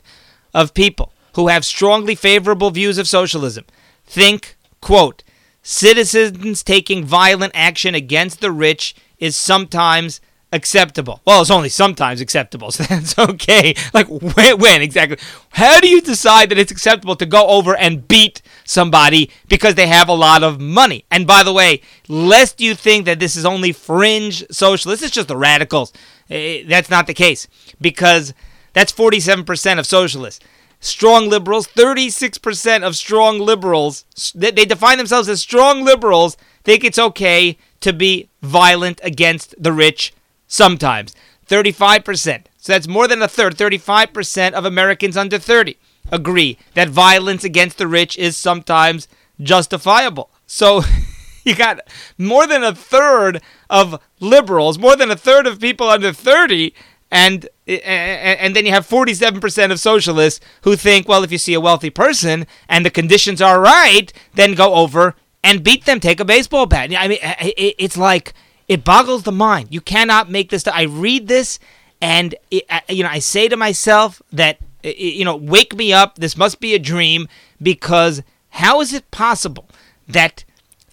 of 0.51 0.73
people 0.73 1.13
who 1.35 1.49
have 1.49 1.63
strongly 1.63 2.15
favorable 2.15 2.71
views 2.71 2.97
of 2.97 3.07
socialism 3.07 3.65
think, 4.03 4.57
quote, 4.81 5.23
citizens 5.61 6.63
taking 6.63 7.05
violent 7.05 7.51
action 7.53 7.93
against 7.93 8.41
the 8.41 8.51
rich 8.51 8.95
is 9.19 9.35
sometimes 9.35 10.21
acceptable. 10.51 11.21
Well, 11.25 11.41
it's 11.41 11.51
only 11.51 11.69
sometimes 11.69 12.21
acceptable, 12.21 12.71
so 12.71 12.83
that's 12.83 13.17
okay. 13.17 13.75
Like 13.93 14.07
when, 14.07 14.57
when, 14.57 14.81
exactly? 14.81 15.17
How 15.49 15.79
do 15.79 15.89
you 15.89 16.01
decide 16.01 16.49
that 16.49 16.57
it's 16.57 16.71
acceptable 16.71 17.15
to 17.17 17.25
go 17.25 17.47
over 17.47 17.75
and 17.75 18.07
beat 18.07 18.41
somebody 18.63 19.29
because 19.47 19.75
they 19.75 19.87
have 19.87 20.09
a 20.09 20.13
lot 20.13 20.43
of 20.43 20.59
money? 20.59 21.05
And 21.11 21.27
by 21.27 21.43
the 21.43 21.53
way, 21.53 21.81
lest 22.07 22.61
you 22.61 22.75
think 22.75 23.05
that 23.05 23.19
this 23.19 23.35
is 23.35 23.45
only 23.45 23.71
fringe 23.71 24.43
socialists, 24.51 25.03
it's 25.03 25.15
just 25.15 25.27
the 25.27 25.37
radicals. 25.37 25.93
Eh, 26.29 26.63
that's 26.67 26.89
not 26.89 27.07
the 27.07 27.13
case 27.13 27.47
because 27.79 28.33
that's 28.73 28.91
47% 28.91 29.79
of 29.79 29.85
socialists. 29.85 30.45
Strong 30.81 31.29
liberals, 31.29 31.67
36% 31.67 32.83
of 32.83 32.95
strong 32.95 33.39
liberals, 33.39 34.05
they 34.35 34.51
define 34.51 34.97
themselves 34.97 35.27
as 35.29 35.41
strong 35.41 35.83
liberals, 35.83 36.37
think 36.63 36.83
it's 36.83 36.99
okay 36.99 37.57
to 37.79 37.93
be 37.93 38.29
violent 38.41 38.99
against 39.03 39.55
the 39.57 39.71
rich 39.71 40.13
sometimes. 40.55 41.13
35%. 41.47 42.45
So 42.57 42.73
that's 42.73 42.87
more 42.87 43.07
than 43.07 43.21
a 43.21 43.27
third. 43.27 43.55
35% 43.55 44.53
of 44.53 44.65
Americans 44.65 45.15
under 45.17 45.37
30 45.37 45.77
agree 46.11 46.57
that 46.73 46.89
violence 46.89 47.43
against 47.43 47.77
the 47.77 47.87
rich 47.87 48.17
is 48.17 48.37
sometimes 48.37 49.07
justifiable. 49.39 50.29
So 50.47 50.81
you 51.43 51.55
got 51.55 51.79
more 52.17 52.47
than 52.47 52.63
a 52.63 52.73
third 52.73 53.41
of 53.69 54.01
liberals, 54.19 54.79
more 54.79 54.95
than 54.95 55.11
a 55.11 55.15
third 55.15 55.45
of 55.45 55.59
people 55.59 55.87
under 55.87 56.11
30 56.11 56.73
and 57.11 57.45
eh, 57.67 57.75
eh, 57.75 57.79
eh, 57.83 58.37
and 58.39 58.55
then 58.55 58.65
you 58.65 58.71
have 58.71 58.87
47% 58.87 59.71
of 59.71 59.79
socialists 59.79 60.43
who 60.63 60.75
think 60.75 61.07
well 61.07 61.23
if 61.23 61.31
you 61.31 61.37
see 61.37 61.53
a 61.53 61.61
wealthy 61.61 61.89
person 61.89 62.47
and 62.67 62.85
the 62.85 62.89
conditions 62.89 63.41
are 63.41 63.61
right 63.61 64.11
then 64.33 64.55
go 64.55 64.73
over 64.73 65.15
and 65.43 65.63
beat 65.63 65.85
them 65.85 65.99
take 65.99 66.19
a 66.19 66.25
baseball 66.25 66.65
bat 66.65 66.91
i 66.97 67.07
mean 67.07 67.19
it's 67.21 67.95
like 67.95 68.33
it 68.67 68.83
boggles 68.83 69.23
the 69.23 69.31
mind. 69.31 69.69
You 69.71 69.81
cannot 69.81 70.29
make 70.29 70.49
this. 70.49 70.67
I 70.67 70.83
read 70.83 71.27
this, 71.27 71.59
and 72.01 72.35
it, 72.51 72.65
you 72.89 73.03
know, 73.03 73.09
I 73.09 73.19
say 73.19 73.47
to 73.47 73.57
myself 73.57 74.21
that 74.31 74.59
you 74.85 75.25
know, 75.25 75.35
wake 75.35 75.75
me 75.75 75.91
up. 75.93 76.15
This 76.15 76.37
must 76.37 76.59
be 76.59 76.73
a 76.73 76.79
dream 76.79 77.27
because 77.61 78.21
how 78.49 78.81
is 78.81 78.93
it 78.93 79.09
possible 79.11 79.67
that 80.07 80.43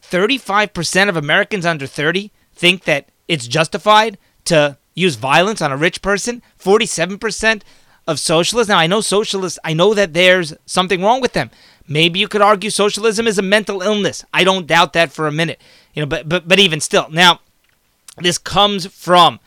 35% 0.01 1.09
of 1.09 1.17
Americans 1.17 1.67
under 1.67 1.87
30 1.87 2.31
think 2.55 2.85
that 2.85 3.09
it's 3.29 3.47
justified 3.47 4.19
to 4.47 4.79
use 4.95 5.17
violence 5.17 5.61
on 5.61 5.73
a 5.73 5.77
rich 5.77 6.03
person? 6.03 6.43
47% 6.59 7.63
of 8.07 8.19
socialists. 8.19 8.69
Now, 8.69 8.79
I 8.79 8.87
know 8.87 9.01
socialists, 9.01 9.59
I 9.63 9.75
know 9.75 9.95
that 9.95 10.15
there's 10.15 10.55
something 10.67 11.03
wrong 11.03 11.21
with 11.21 11.35
them. 11.35 11.51
Maybe 11.87 12.19
you 12.19 12.29
could 12.29 12.43
argue 12.43 12.71
socialism 12.71 13.27
is 13.27 13.39
a 13.39 13.43
mental 13.43 13.83
illness. 13.83 14.25
I 14.33 14.45
don't 14.45 14.67
doubt 14.67 14.93
that 14.95 15.13
for 15.13 15.27
a 15.27 15.33
minute. 15.33 15.61
You 15.95 16.03
know, 16.03 16.07
but 16.07 16.29
but 16.29 16.49
but 16.49 16.59
even 16.59 16.81
still. 16.81 17.09
Now, 17.11 17.41
this 18.19 18.39
comes 18.39 18.87
from 18.87 19.41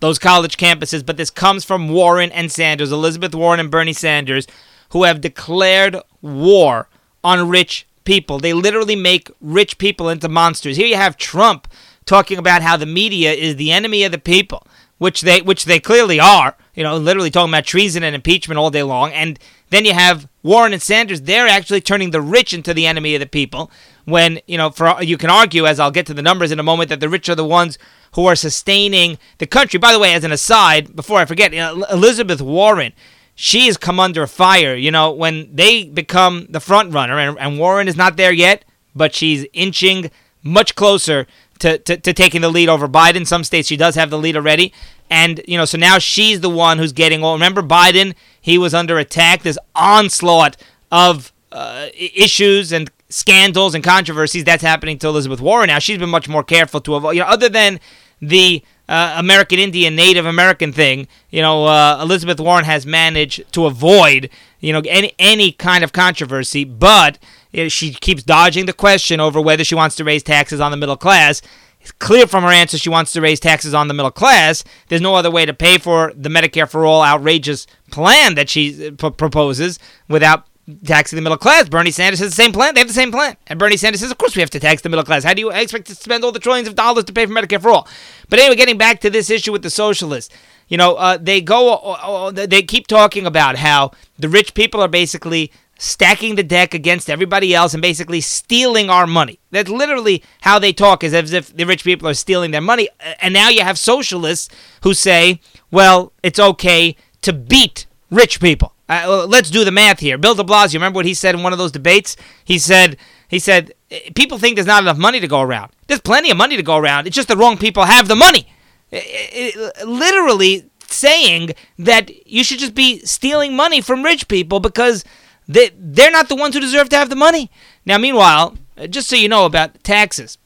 those 0.00 0.18
college 0.18 0.56
campuses, 0.56 1.04
but 1.04 1.16
this 1.16 1.30
comes 1.30 1.64
from 1.64 1.88
Warren 1.88 2.30
and 2.32 2.50
Sanders, 2.50 2.92
Elizabeth 2.92 3.34
Warren 3.34 3.60
and 3.60 3.70
Bernie 3.70 3.92
Sanders, 3.92 4.46
who 4.90 5.04
have 5.04 5.20
declared 5.20 5.96
war 6.22 6.88
on 7.24 7.48
rich 7.48 7.86
people. 8.04 8.38
They 8.38 8.52
literally 8.52 8.96
make 8.96 9.30
rich 9.40 9.78
people 9.78 10.08
into 10.08 10.28
monsters. 10.28 10.76
Here 10.76 10.86
you 10.86 10.96
have 10.96 11.16
Trump 11.16 11.68
talking 12.06 12.38
about 12.38 12.62
how 12.62 12.76
the 12.76 12.86
media 12.86 13.32
is 13.32 13.56
the 13.56 13.70
enemy 13.70 14.02
of 14.04 14.12
the 14.12 14.18
people, 14.18 14.66
which 14.98 15.20
they 15.20 15.42
which 15.42 15.64
they 15.64 15.78
clearly 15.78 16.18
are. 16.18 16.56
You 16.74 16.84
know, 16.84 16.96
literally 16.96 17.30
talking 17.30 17.52
about 17.52 17.64
treason 17.64 18.02
and 18.02 18.14
impeachment 18.14 18.58
all 18.58 18.70
day 18.70 18.82
long. 18.82 19.12
And 19.12 19.38
then 19.70 19.84
you 19.84 19.92
have 19.92 20.28
Warren 20.42 20.72
and 20.72 20.80
Sanders. 20.80 21.22
They're 21.22 21.48
actually 21.48 21.80
turning 21.80 22.10
the 22.10 22.22
rich 22.22 22.54
into 22.54 22.72
the 22.72 22.86
enemy 22.86 23.14
of 23.14 23.20
the 23.20 23.26
people. 23.26 23.70
When 24.08 24.40
you 24.46 24.56
know, 24.56 24.70
for 24.70 25.02
you 25.02 25.18
can 25.18 25.28
argue, 25.28 25.66
as 25.66 25.78
I'll 25.78 25.90
get 25.90 26.06
to 26.06 26.14
the 26.14 26.22
numbers 26.22 26.50
in 26.50 26.58
a 26.58 26.62
moment, 26.62 26.88
that 26.88 27.00
the 27.00 27.10
rich 27.10 27.28
are 27.28 27.34
the 27.34 27.44
ones 27.44 27.78
who 28.14 28.24
are 28.24 28.34
sustaining 28.34 29.18
the 29.36 29.46
country. 29.46 29.78
By 29.78 29.92
the 29.92 29.98
way, 29.98 30.14
as 30.14 30.24
an 30.24 30.32
aside, 30.32 30.96
before 30.96 31.18
I 31.18 31.26
forget, 31.26 31.52
Elizabeth 31.52 32.40
Warren, 32.40 32.94
she 33.34 33.66
has 33.66 33.76
come 33.76 34.00
under 34.00 34.26
fire. 34.26 34.74
You 34.74 34.90
know, 34.90 35.12
when 35.12 35.54
they 35.54 35.84
become 35.84 36.46
the 36.48 36.58
front 36.58 36.94
runner, 36.94 37.18
and, 37.18 37.38
and 37.38 37.58
Warren 37.58 37.86
is 37.86 37.96
not 37.96 38.16
there 38.16 38.32
yet, 38.32 38.64
but 38.94 39.14
she's 39.14 39.44
inching 39.52 40.10
much 40.42 40.74
closer 40.74 41.26
to, 41.58 41.76
to, 41.76 41.98
to, 41.98 42.12
taking 42.14 42.40
the 42.40 42.48
lead 42.48 42.70
over 42.70 42.88
Biden. 42.88 43.26
Some 43.26 43.44
states 43.44 43.68
she 43.68 43.76
does 43.76 43.94
have 43.94 44.08
the 44.08 44.18
lead 44.18 44.36
already. 44.36 44.72
And, 45.10 45.42
you 45.46 45.58
know, 45.58 45.66
so 45.66 45.76
now 45.76 45.98
she's 45.98 46.40
the 46.40 46.48
one 46.48 46.78
who's 46.78 46.92
getting 46.92 47.22
all. 47.22 47.34
Remember 47.34 47.62
Biden? 47.62 48.14
He 48.40 48.56
was 48.56 48.72
under 48.72 48.98
attack. 48.98 49.42
This 49.42 49.58
onslaught 49.74 50.56
of 50.90 51.30
uh, 51.52 51.88
issues 51.94 52.72
and 52.72 52.90
scandals 53.08 53.74
and 53.74 53.82
controversies 53.82 54.44
that's 54.44 54.62
happening 54.62 54.98
to 54.98 55.08
Elizabeth 55.08 55.40
Warren 55.40 55.68
now. 55.68 55.78
She's 55.78 55.98
been 55.98 56.10
much 56.10 56.28
more 56.28 56.44
careful 56.44 56.80
to 56.82 56.94
avoid, 56.94 57.12
you 57.12 57.20
know, 57.20 57.28
other 57.28 57.48
than 57.48 57.80
the 58.20 58.62
uh, 58.88 59.14
American 59.16 59.58
Indian 59.58 59.94
Native 59.94 60.26
American 60.26 60.72
thing, 60.72 61.08
you 61.30 61.42
know, 61.42 61.66
uh, 61.66 61.98
Elizabeth 62.00 62.40
Warren 62.40 62.64
has 62.64 62.86
managed 62.86 63.50
to 63.52 63.66
avoid, 63.66 64.30
you 64.60 64.72
know, 64.72 64.82
any 64.86 65.12
any 65.18 65.52
kind 65.52 65.84
of 65.84 65.92
controversy, 65.92 66.64
but 66.64 67.18
you 67.52 67.64
know, 67.64 67.68
she 67.68 67.92
keeps 67.92 68.22
dodging 68.22 68.66
the 68.66 68.72
question 68.72 69.20
over 69.20 69.40
whether 69.40 69.64
she 69.64 69.74
wants 69.74 69.96
to 69.96 70.04
raise 70.04 70.22
taxes 70.22 70.60
on 70.60 70.70
the 70.70 70.76
middle 70.76 70.96
class. 70.96 71.42
It's 71.80 71.92
clear 71.92 72.26
from 72.26 72.42
her 72.42 72.50
answer 72.50 72.76
she 72.76 72.88
wants 72.88 73.12
to 73.12 73.20
raise 73.20 73.40
taxes 73.40 73.72
on 73.72 73.88
the 73.88 73.94
middle 73.94 74.10
class. 74.10 74.64
There's 74.88 75.00
no 75.00 75.14
other 75.14 75.30
way 75.30 75.46
to 75.46 75.54
pay 75.54 75.78
for 75.78 76.12
the 76.16 76.28
Medicare 76.28 76.68
for 76.68 76.84
all 76.84 77.02
outrageous 77.02 77.66
plan 77.90 78.34
that 78.34 78.50
she 78.50 78.88
uh, 78.88 78.90
p- 78.90 79.10
proposes 79.10 79.78
without 80.08 80.46
taxing 80.84 81.16
the 81.16 81.22
middle 81.22 81.38
class. 81.38 81.68
Bernie 81.68 81.90
Sanders 81.90 82.20
has 82.20 82.30
the 82.30 82.42
same 82.42 82.52
plan. 82.52 82.74
They 82.74 82.80
have 82.80 82.88
the 82.88 82.94
same 82.94 83.10
plan. 83.10 83.36
And 83.46 83.58
Bernie 83.58 83.76
Sanders 83.76 84.00
says, 84.00 84.10
of 84.10 84.18
course 84.18 84.36
we 84.36 84.40
have 84.40 84.50
to 84.50 84.60
tax 84.60 84.82
the 84.82 84.88
middle 84.88 85.04
class. 85.04 85.24
How 85.24 85.34
do 85.34 85.40
you 85.40 85.50
expect 85.50 85.86
to 85.88 85.94
spend 85.94 86.24
all 86.24 86.32
the 86.32 86.38
trillions 86.38 86.68
of 86.68 86.74
dollars 86.74 87.04
to 87.04 87.12
pay 87.12 87.26
for 87.26 87.32
Medicare 87.32 87.60
for 87.60 87.70
all? 87.70 87.88
But 88.28 88.38
anyway, 88.38 88.56
getting 88.56 88.78
back 88.78 89.00
to 89.00 89.10
this 89.10 89.30
issue 89.30 89.52
with 89.52 89.62
the 89.62 89.70
socialists, 89.70 90.34
you 90.68 90.76
know, 90.76 90.94
uh, 90.96 91.16
they 91.20 91.40
go, 91.40 91.74
uh, 91.74 92.28
uh 92.28 92.30
they 92.30 92.62
keep 92.62 92.86
talking 92.86 93.26
about 93.26 93.56
how 93.56 93.92
the 94.18 94.28
rich 94.28 94.54
people 94.54 94.82
are 94.82 94.88
basically 94.88 95.50
stacking 95.78 96.34
the 96.34 96.42
deck 96.42 96.74
against 96.74 97.08
everybody 97.08 97.54
else 97.54 97.72
and 97.72 97.80
basically 97.80 98.20
stealing 98.20 98.90
our 98.90 99.06
money. 99.06 99.38
That's 99.50 99.70
literally 99.70 100.22
how 100.40 100.58
they 100.58 100.72
talk, 100.72 101.04
is 101.04 101.14
as 101.14 101.32
if 101.32 101.56
the 101.56 101.64
rich 101.64 101.84
people 101.84 102.08
are 102.08 102.14
stealing 102.14 102.50
their 102.50 102.60
money. 102.60 102.88
And 103.20 103.32
now 103.32 103.48
you 103.48 103.62
have 103.62 103.78
socialists 103.78 104.48
who 104.82 104.92
say, 104.92 105.40
well, 105.70 106.12
it's 106.22 106.40
okay 106.40 106.96
to 107.22 107.32
beat 107.32 107.86
rich 108.10 108.40
people. 108.40 108.74
Uh, 108.88 109.26
let's 109.28 109.50
do 109.50 109.64
the 109.64 109.70
math 109.70 110.00
here. 110.00 110.16
Bill 110.16 110.34
de 110.34 110.42
Blasio, 110.42 110.74
remember 110.74 110.96
what 110.96 111.06
he 111.06 111.14
said 111.14 111.34
in 111.34 111.42
one 111.42 111.52
of 111.52 111.58
those 111.58 111.72
debates? 111.72 112.16
He 112.44 112.58
said, 112.58 112.96
he 113.28 113.38
said, 113.38 113.74
people 114.14 114.38
think 114.38 114.56
there's 114.56 114.66
not 114.66 114.82
enough 114.82 114.96
money 114.96 115.20
to 115.20 115.28
go 115.28 115.40
around. 115.40 115.72
There's 115.86 116.00
plenty 116.00 116.30
of 116.30 116.36
money 116.36 116.56
to 116.56 116.62
go 116.62 116.76
around. 116.76 117.06
It's 117.06 117.16
just 117.16 117.28
the 117.28 117.36
wrong 117.36 117.58
people 117.58 117.84
have 117.84 118.08
the 118.08 118.16
money. 118.16 118.48
It, 118.90 119.54
it, 119.56 119.86
literally 119.86 120.70
saying 120.86 121.50
that 121.78 122.26
you 122.26 122.42
should 122.42 122.58
just 122.58 122.74
be 122.74 123.00
stealing 123.00 123.54
money 123.54 123.82
from 123.82 124.02
rich 124.02 124.26
people 124.28 124.60
because 124.60 125.04
they, 125.46 125.70
they're 125.76 126.10
not 126.10 126.28
the 126.28 126.36
ones 126.36 126.54
who 126.54 126.60
deserve 126.60 126.88
to 126.90 126.96
have 126.96 127.10
the 127.10 127.16
money. 127.16 127.50
Now, 127.84 127.98
meanwhile, 127.98 128.56
just 128.88 129.08
so 129.08 129.16
you 129.16 129.28
know 129.28 129.44
about 129.44 129.82
taxes, 129.84 130.38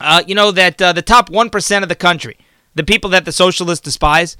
uh, 0.00 0.22
you 0.26 0.34
know 0.34 0.50
that 0.52 0.80
uh, 0.80 0.92
the 0.92 1.02
top 1.02 1.30
1% 1.30 1.82
of 1.82 1.88
the 1.88 1.94
country, 1.94 2.36
the 2.74 2.84
people 2.84 3.10
that 3.10 3.24
the 3.24 3.32
socialists 3.32 3.84
despise, 3.84 4.36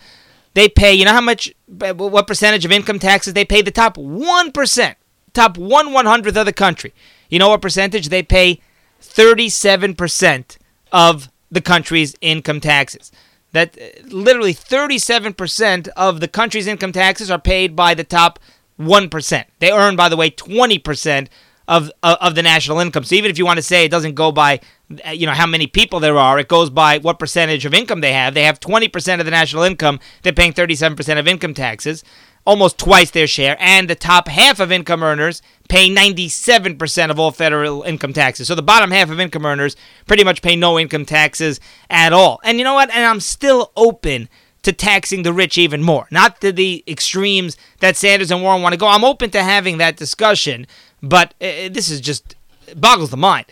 they 0.56 0.70
pay, 0.70 0.94
you 0.94 1.04
know 1.04 1.12
how 1.12 1.20
much, 1.20 1.52
what 1.68 2.26
percentage 2.26 2.64
of 2.64 2.72
income 2.72 2.98
taxes 2.98 3.34
they 3.34 3.44
pay? 3.44 3.60
The 3.60 3.70
top 3.70 3.98
1%, 3.98 4.94
top 5.34 5.58
1 5.58 5.88
100th 5.88 6.36
of 6.36 6.46
the 6.46 6.52
country. 6.54 6.94
You 7.28 7.38
know 7.38 7.50
what 7.50 7.60
percentage? 7.60 8.08
They 8.08 8.22
pay 8.22 8.62
37% 9.02 10.56
of 10.92 11.28
the 11.50 11.60
country's 11.60 12.14
income 12.22 12.60
taxes. 12.60 13.12
That 13.52 13.76
uh, 13.76 14.08
literally 14.08 14.54
37% 14.54 15.88
of 15.88 16.20
the 16.20 16.28
country's 16.28 16.66
income 16.66 16.92
taxes 16.92 17.30
are 17.30 17.38
paid 17.38 17.76
by 17.76 17.92
the 17.92 18.02
top 18.02 18.38
1%. 18.80 19.44
They 19.58 19.70
earn, 19.70 19.94
by 19.94 20.08
the 20.08 20.16
way, 20.16 20.30
20% 20.30 21.28
of, 21.68 21.92
uh, 22.02 22.16
of 22.18 22.34
the 22.34 22.42
national 22.42 22.80
income. 22.80 23.04
So 23.04 23.14
even 23.14 23.30
if 23.30 23.36
you 23.36 23.44
want 23.44 23.58
to 23.58 23.62
say 23.62 23.84
it 23.84 23.90
doesn't 23.90 24.14
go 24.14 24.32
by 24.32 24.60
you 25.12 25.26
know 25.26 25.32
how 25.32 25.46
many 25.46 25.66
people 25.66 26.00
there 26.00 26.18
are. 26.18 26.38
It 26.38 26.48
goes 26.48 26.70
by 26.70 26.98
what 26.98 27.18
percentage 27.18 27.64
of 27.64 27.74
income 27.74 28.00
they 28.00 28.12
have. 28.12 28.34
They 28.34 28.44
have 28.44 28.60
20% 28.60 29.18
of 29.18 29.24
the 29.24 29.30
national 29.30 29.62
income. 29.64 30.00
They're 30.22 30.32
paying 30.32 30.52
37% 30.52 31.18
of 31.18 31.26
income 31.26 31.54
taxes, 31.54 32.04
almost 32.44 32.78
twice 32.78 33.10
their 33.10 33.26
share. 33.26 33.56
And 33.58 33.90
the 33.90 33.94
top 33.94 34.28
half 34.28 34.60
of 34.60 34.70
income 34.70 35.02
earners 35.02 35.42
pay 35.68 35.90
97% 35.90 37.10
of 37.10 37.18
all 37.18 37.32
federal 37.32 37.82
income 37.82 38.12
taxes. 38.12 38.46
So 38.46 38.54
the 38.54 38.62
bottom 38.62 38.92
half 38.92 39.10
of 39.10 39.18
income 39.18 39.44
earners 39.44 39.76
pretty 40.06 40.22
much 40.22 40.42
pay 40.42 40.54
no 40.54 40.78
income 40.78 41.04
taxes 41.04 41.58
at 41.90 42.12
all. 42.12 42.40
And 42.44 42.58
you 42.58 42.64
know 42.64 42.74
what? 42.74 42.90
And 42.90 43.04
I'm 43.04 43.20
still 43.20 43.72
open 43.76 44.28
to 44.62 44.72
taxing 44.72 45.22
the 45.22 45.32
rich 45.32 45.58
even 45.58 45.82
more. 45.82 46.06
Not 46.10 46.40
to 46.40 46.52
the 46.52 46.82
extremes 46.88 47.56
that 47.80 47.96
Sanders 47.96 48.30
and 48.30 48.42
Warren 48.42 48.62
want 48.62 48.72
to 48.72 48.78
go. 48.78 48.88
I'm 48.88 49.04
open 49.04 49.30
to 49.30 49.42
having 49.42 49.78
that 49.78 49.96
discussion, 49.96 50.66
but 51.02 51.34
uh, 51.40 51.70
this 51.70 51.90
is 51.90 52.00
just 52.00 52.34
boggles 52.74 53.10
the 53.10 53.16
mind. 53.16 53.46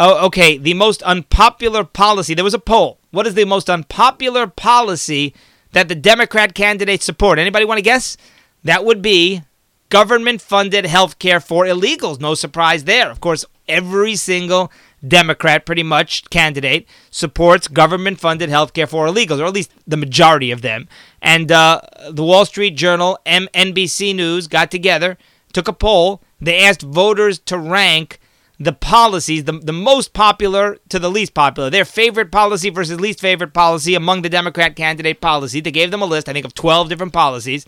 Oh, 0.00 0.26
okay. 0.26 0.56
The 0.56 0.74
most 0.74 1.02
unpopular 1.02 1.82
policy. 1.82 2.32
There 2.32 2.44
was 2.44 2.54
a 2.54 2.60
poll. 2.60 2.98
What 3.10 3.26
is 3.26 3.34
the 3.34 3.44
most 3.44 3.68
unpopular 3.68 4.46
policy 4.46 5.34
that 5.72 5.88
the 5.88 5.96
Democrat 5.96 6.54
candidates 6.54 7.04
support? 7.04 7.40
Anybody 7.40 7.64
want 7.64 7.78
to 7.78 7.82
guess? 7.82 8.16
That 8.62 8.84
would 8.84 9.02
be 9.02 9.42
government 9.88 10.40
funded 10.40 10.86
health 10.86 11.18
care 11.18 11.40
for 11.40 11.64
illegals. 11.64 12.20
No 12.20 12.34
surprise 12.34 12.84
there. 12.84 13.10
Of 13.10 13.20
course, 13.20 13.44
every 13.66 14.14
single 14.14 14.70
Democrat, 15.06 15.66
pretty 15.66 15.82
much, 15.82 16.30
candidate 16.30 16.86
supports 17.10 17.66
government 17.66 18.20
funded 18.20 18.50
health 18.50 18.74
care 18.74 18.86
for 18.86 19.08
illegals, 19.08 19.40
or 19.40 19.46
at 19.46 19.52
least 19.52 19.72
the 19.84 19.96
majority 19.96 20.52
of 20.52 20.62
them. 20.62 20.86
And 21.20 21.50
uh, 21.50 21.80
the 22.08 22.24
Wall 22.24 22.44
Street 22.44 22.76
Journal, 22.76 23.18
MNBC 23.26 24.14
News 24.14 24.46
got 24.46 24.70
together, 24.70 25.18
took 25.52 25.66
a 25.66 25.72
poll. 25.72 26.22
They 26.40 26.64
asked 26.64 26.82
voters 26.82 27.40
to 27.40 27.58
rank 27.58 28.20
the 28.60 28.72
policies, 28.72 29.44
the, 29.44 29.52
the 29.52 29.72
most 29.72 30.12
popular 30.12 30.78
to 30.88 30.98
the 30.98 31.10
least 31.10 31.32
popular, 31.32 31.70
their 31.70 31.84
favorite 31.84 32.32
policy 32.32 32.70
versus 32.70 33.00
least 33.00 33.20
favorite 33.20 33.54
policy 33.54 33.94
among 33.94 34.22
the 34.22 34.28
Democrat 34.28 34.74
candidate 34.74 35.20
policy. 35.20 35.60
They 35.60 35.70
gave 35.70 35.90
them 35.90 36.02
a 36.02 36.06
list, 36.06 36.28
I 36.28 36.32
think, 36.32 36.44
of 36.44 36.54
12 36.54 36.88
different 36.88 37.12
policies. 37.12 37.64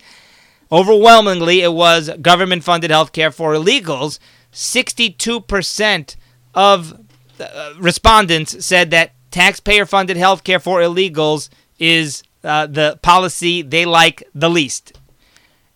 Overwhelmingly, 0.71 1.61
it 1.61 1.73
was 1.73 2.09
government 2.21 2.63
funded 2.63 2.91
health 2.91 3.13
care 3.13 3.31
for 3.31 3.53
illegals. 3.53 4.19
62% 4.51 6.15
of 6.53 6.99
uh, 7.39 7.73
respondents 7.79 8.65
said 8.65 8.91
that 8.91 9.13
taxpayer 9.31 9.85
funded 9.85 10.17
health 10.17 10.43
care 10.43 10.59
for 10.59 10.79
illegals 10.79 11.49
is 11.79 12.23
uh, 12.43 12.67
the 12.67 12.99
policy 13.01 13.61
they 13.61 13.85
like 13.85 14.23
the 14.33 14.49
least. 14.49 14.93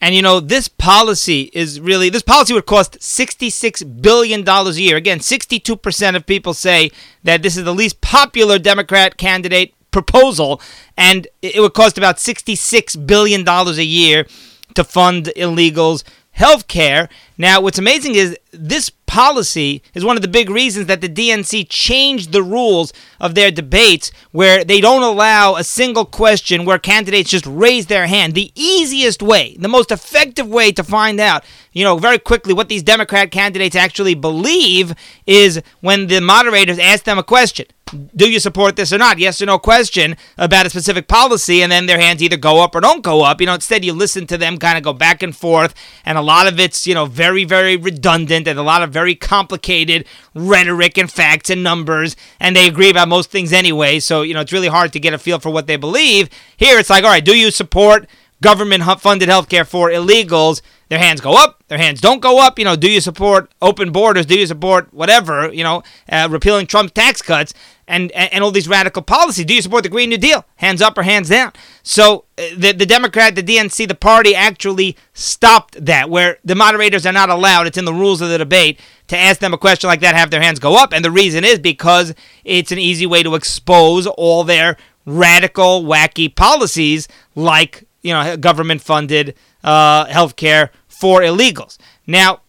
And 0.02 0.14
you 0.14 0.22
know, 0.22 0.40
this 0.40 0.68
policy 0.68 1.50
is 1.54 1.80
really 1.80 2.10
this 2.10 2.22
policy 2.22 2.54
would 2.54 2.66
cost 2.66 3.02
66 3.02 3.84
billion 3.84 4.44
dollars 4.44 4.78
a 4.78 4.82
year. 4.82 4.98
Again, 4.98 5.20
62% 5.20 6.16
of 6.16 6.26
people 6.26 6.54
say 6.54 6.92
that 7.24 7.42
this 7.42 7.58
is 7.58 7.64
the 7.64 7.74
least 7.74 8.02
popular 8.02 8.60
Democrat 8.60 9.18
candidate 9.18 9.74
proposal 9.92 10.62
and 10.98 11.28
it 11.42 11.60
would 11.62 11.74
cost 11.74 11.98
about 11.98 12.20
66 12.20 12.98
billion 12.98 13.46
dollars 13.46 13.78
a 13.78 13.86
year 13.86 14.28
to 14.74 14.84
fund 14.84 15.32
illegals 15.38 16.04
health 16.36 16.68
care. 16.68 17.08
Now, 17.38 17.62
what's 17.62 17.80
amazing 17.80 18.16
is 18.16 18.38
this 18.52 18.90
policy 18.90 19.82
is 19.94 20.04
one 20.04 20.18
of 20.18 20.22
the 20.22 20.28
big 20.28 20.50
reasons 20.50 20.88
that 20.88 21.00
the 21.00 21.08
DNC 21.08 21.68
changed 21.70 22.34
the 22.34 22.44
rules 22.44 22.92
of 23.22 23.36
their 23.36 23.52
debates 23.52 24.12
where 24.32 24.66
they 24.66 24.82
don't 24.82 25.02
allow 25.02 25.56
a 25.56 25.64
single 25.64 26.04
question 26.04 26.66
where 26.66 26.78
candidates 26.78 27.30
just 27.30 27.46
raise 27.46 27.86
their 27.86 28.08
hand. 28.08 28.34
The 28.34 28.52
easiest 28.54 29.24
way, 29.24 29.56
the 29.58 29.70
most 29.70 29.92
effective 29.92 30.48
way 30.48 30.74
to 30.74 30.84
find 30.84 31.22
out, 31.22 31.46
you 31.72 31.86
know, 31.86 31.98
very 31.98 32.20
quickly 32.20 32.54
what 32.54 32.68
these 32.68 32.84
Democrat 32.84 33.32
candidates 33.32 33.76
actually 33.76 34.16
believe 34.16 34.94
is 35.26 35.62
when 35.80 36.08
the 36.08 36.20
moderators 36.20 36.80
ask 36.80 37.06
them 37.06 37.18
a 37.18 37.24
question 37.24 37.68
do 38.16 38.30
you 38.30 38.40
support 38.40 38.76
this 38.76 38.92
or 38.92 38.98
not? 38.98 39.20
Yes 39.20 39.42
or 39.42 39.46
no 39.46 39.60
question 39.60 40.18
about 40.38 40.66
a 40.66 40.70
specific 40.70 41.08
policy, 41.08 41.62
and 41.62 41.72
then 41.72 41.86
their 41.86 42.00
hands 42.00 42.24
either 42.24 42.38
go 42.38 42.64
up 42.64 42.74
or 42.74 42.82
don't 42.82 43.04
go 43.04 43.24
up. 43.24 43.40
You 43.40 43.48
know, 43.48 43.54
instead 43.54 43.86
you 43.86 43.94
listen 43.94 44.26
to 44.28 44.38
them 44.38 44.58
kind 44.58 44.78
of 44.78 44.84
go 44.84 44.94
back 44.94 45.22
and 45.22 45.36
forth, 45.36 45.76
and 46.04 46.18
a 46.18 46.22
lot 46.22 46.48
of 46.48 46.60
it's, 46.60 46.88
you 46.88 46.96
know, 46.96 47.06
very, 47.06 47.44
very 47.44 47.78
redundant 47.78 48.48
and 48.48 48.58
a 48.58 48.64
lot 48.64 48.82
of 48.82 48.92
very 48.92 49.14
complicated 49.14 50.06
rhetoric 50.34 50.98
and 50.98 51.12
facts 51.12 51.50
and 51.50 51.62
numbers, 51.62 52.16
and 52.40 52.56
they 52.56 52.68
agree 52.68 52.90
about 52.90 53.08
most 53.08 53.30
things 53.30 53.54
anyway. 53.54 54.00
So, 54.00 54.24
you 54.24 54.34
know, 54.34 54.42
it's 54.42 54.54
really 54.54 54.68
hard 54.68 54.92
to 54.94 55.00
get 55.00 55.14
a 55.14 55.20
feel 55.20 55.40
for 55.40 55.52
what 55.52 55.68
they 55.68 55.78
believe. 55.78 56.30
Here 56.58 56.80
it's 56.80 56.90
like, 56.90 57.04
all 57.04 57.12
right, 57.12 57.24
do 57.24 57.38
you 57.38 57.52
support 57.52 58.08
government 58.42 58.84
funded 59.00 59.30
healthcare 59.30 59.66
for 59.66 59.90
illegals? 59.90 60.62
Their 60.88 61.00
hands 61.00 61.20
go 61.20 61.34
up, 61.34 61.64
their 61.68 61.80
hands 61.80 62.00
don't 62.00 62.20
go 62.22 62.40
up. 62.40 62.60
You 62.60 62.66
know, 62.66 62.76
do 62.76 62.90
you 62.90 63.02
support 63.02 63.52
open 63.60 63.92
borders? 63.92 64.28
Do 64.28 64.38
you 64.38 64.46
support 64.46 64.94
whatever, 64.94 65.52
you 65.52 65.64
know, 65.64 65.82
uh, 66.12 66.28
repealing 66.30 66.68
Trump's 66.68 66.92
tax 66.92 67.24
cuts? 67.24 67.54
And, 67.88 68.12
and, 68.14 68.34
and 68.34 68.44
all 68.44 68.52
these 68.52 68.68
radical 68.68 69.02
policies. 69.02 69.46
Do 69.46 69.54
you 69.54 69.62
support 69.62 69.84
the 69.84 69.90
Green 69.90 70.10
New 70.10 70.18
Deal? 70.18 70.46
Hands 70.56 70.82
up 70.82 70.98
or 70.98 71.04
hands 71.04 71.30
down. 71.30 71.54
So 71.84 72.26
uh, 72.38 72.44
the 72.58 72.72
the 72.74 72.86
Democrat, 72.86 73.36
the 73.36 73.44
DNC, 73.44 73.88
the 73.88 73.96
party 73.96 74.36
actually 74.36 74.98
stopped 75.14 75.84
that, 75.86 76.10
where 76.10 76.40
the 76.44 76.56
moderators 76.56 77.06
are 77.06 77.14
not 77.14 77.30
allowed. 77.30 77.68
It's 77.68 77.78
in 77.78 77.86
the 77.86 77.94
rules 77.94 78.22
of 78.22 78.30
the 78.30 78.38
debate 78.38 78.80
to 79.08 79.18
ask 79.18 79.40
them 79.40 79.54
a 79.54 79.58
question 79.58 79.88
like 79.88 80.00
that, 80.02 80.16
have 80.16 80.32
their 80.32 80.42
hands 80.42 80.60
go 80.60 80.76
up, 80.76 80.94
and 80.94 81.06
the 81.06 81.12
reason 81.12 81.44
is 81.44 81.60
because 81.60 82.14
it's 82.44 82.72
an 82.72 82.80
easy 82.80 83.06
way 83.06 83.22
to 83.24 83.36
expose 83.36 84.08
all 84.08 84.44
their 84.44 84.78
radical, 85.06 85.84
wacky 85.84 86.34
policies, 86.34 87.08
like 87.36 87.86
you 88.02 88.14
know, 88.14 88.38
government 88.38 88.82
funded 88.82 89.36
uh, 89.64 90.06
health 90.06 90.36
care 90.36 90.72
for 90.88 91.22
illegals. 91.22 91.78
Now, 92.06 92.42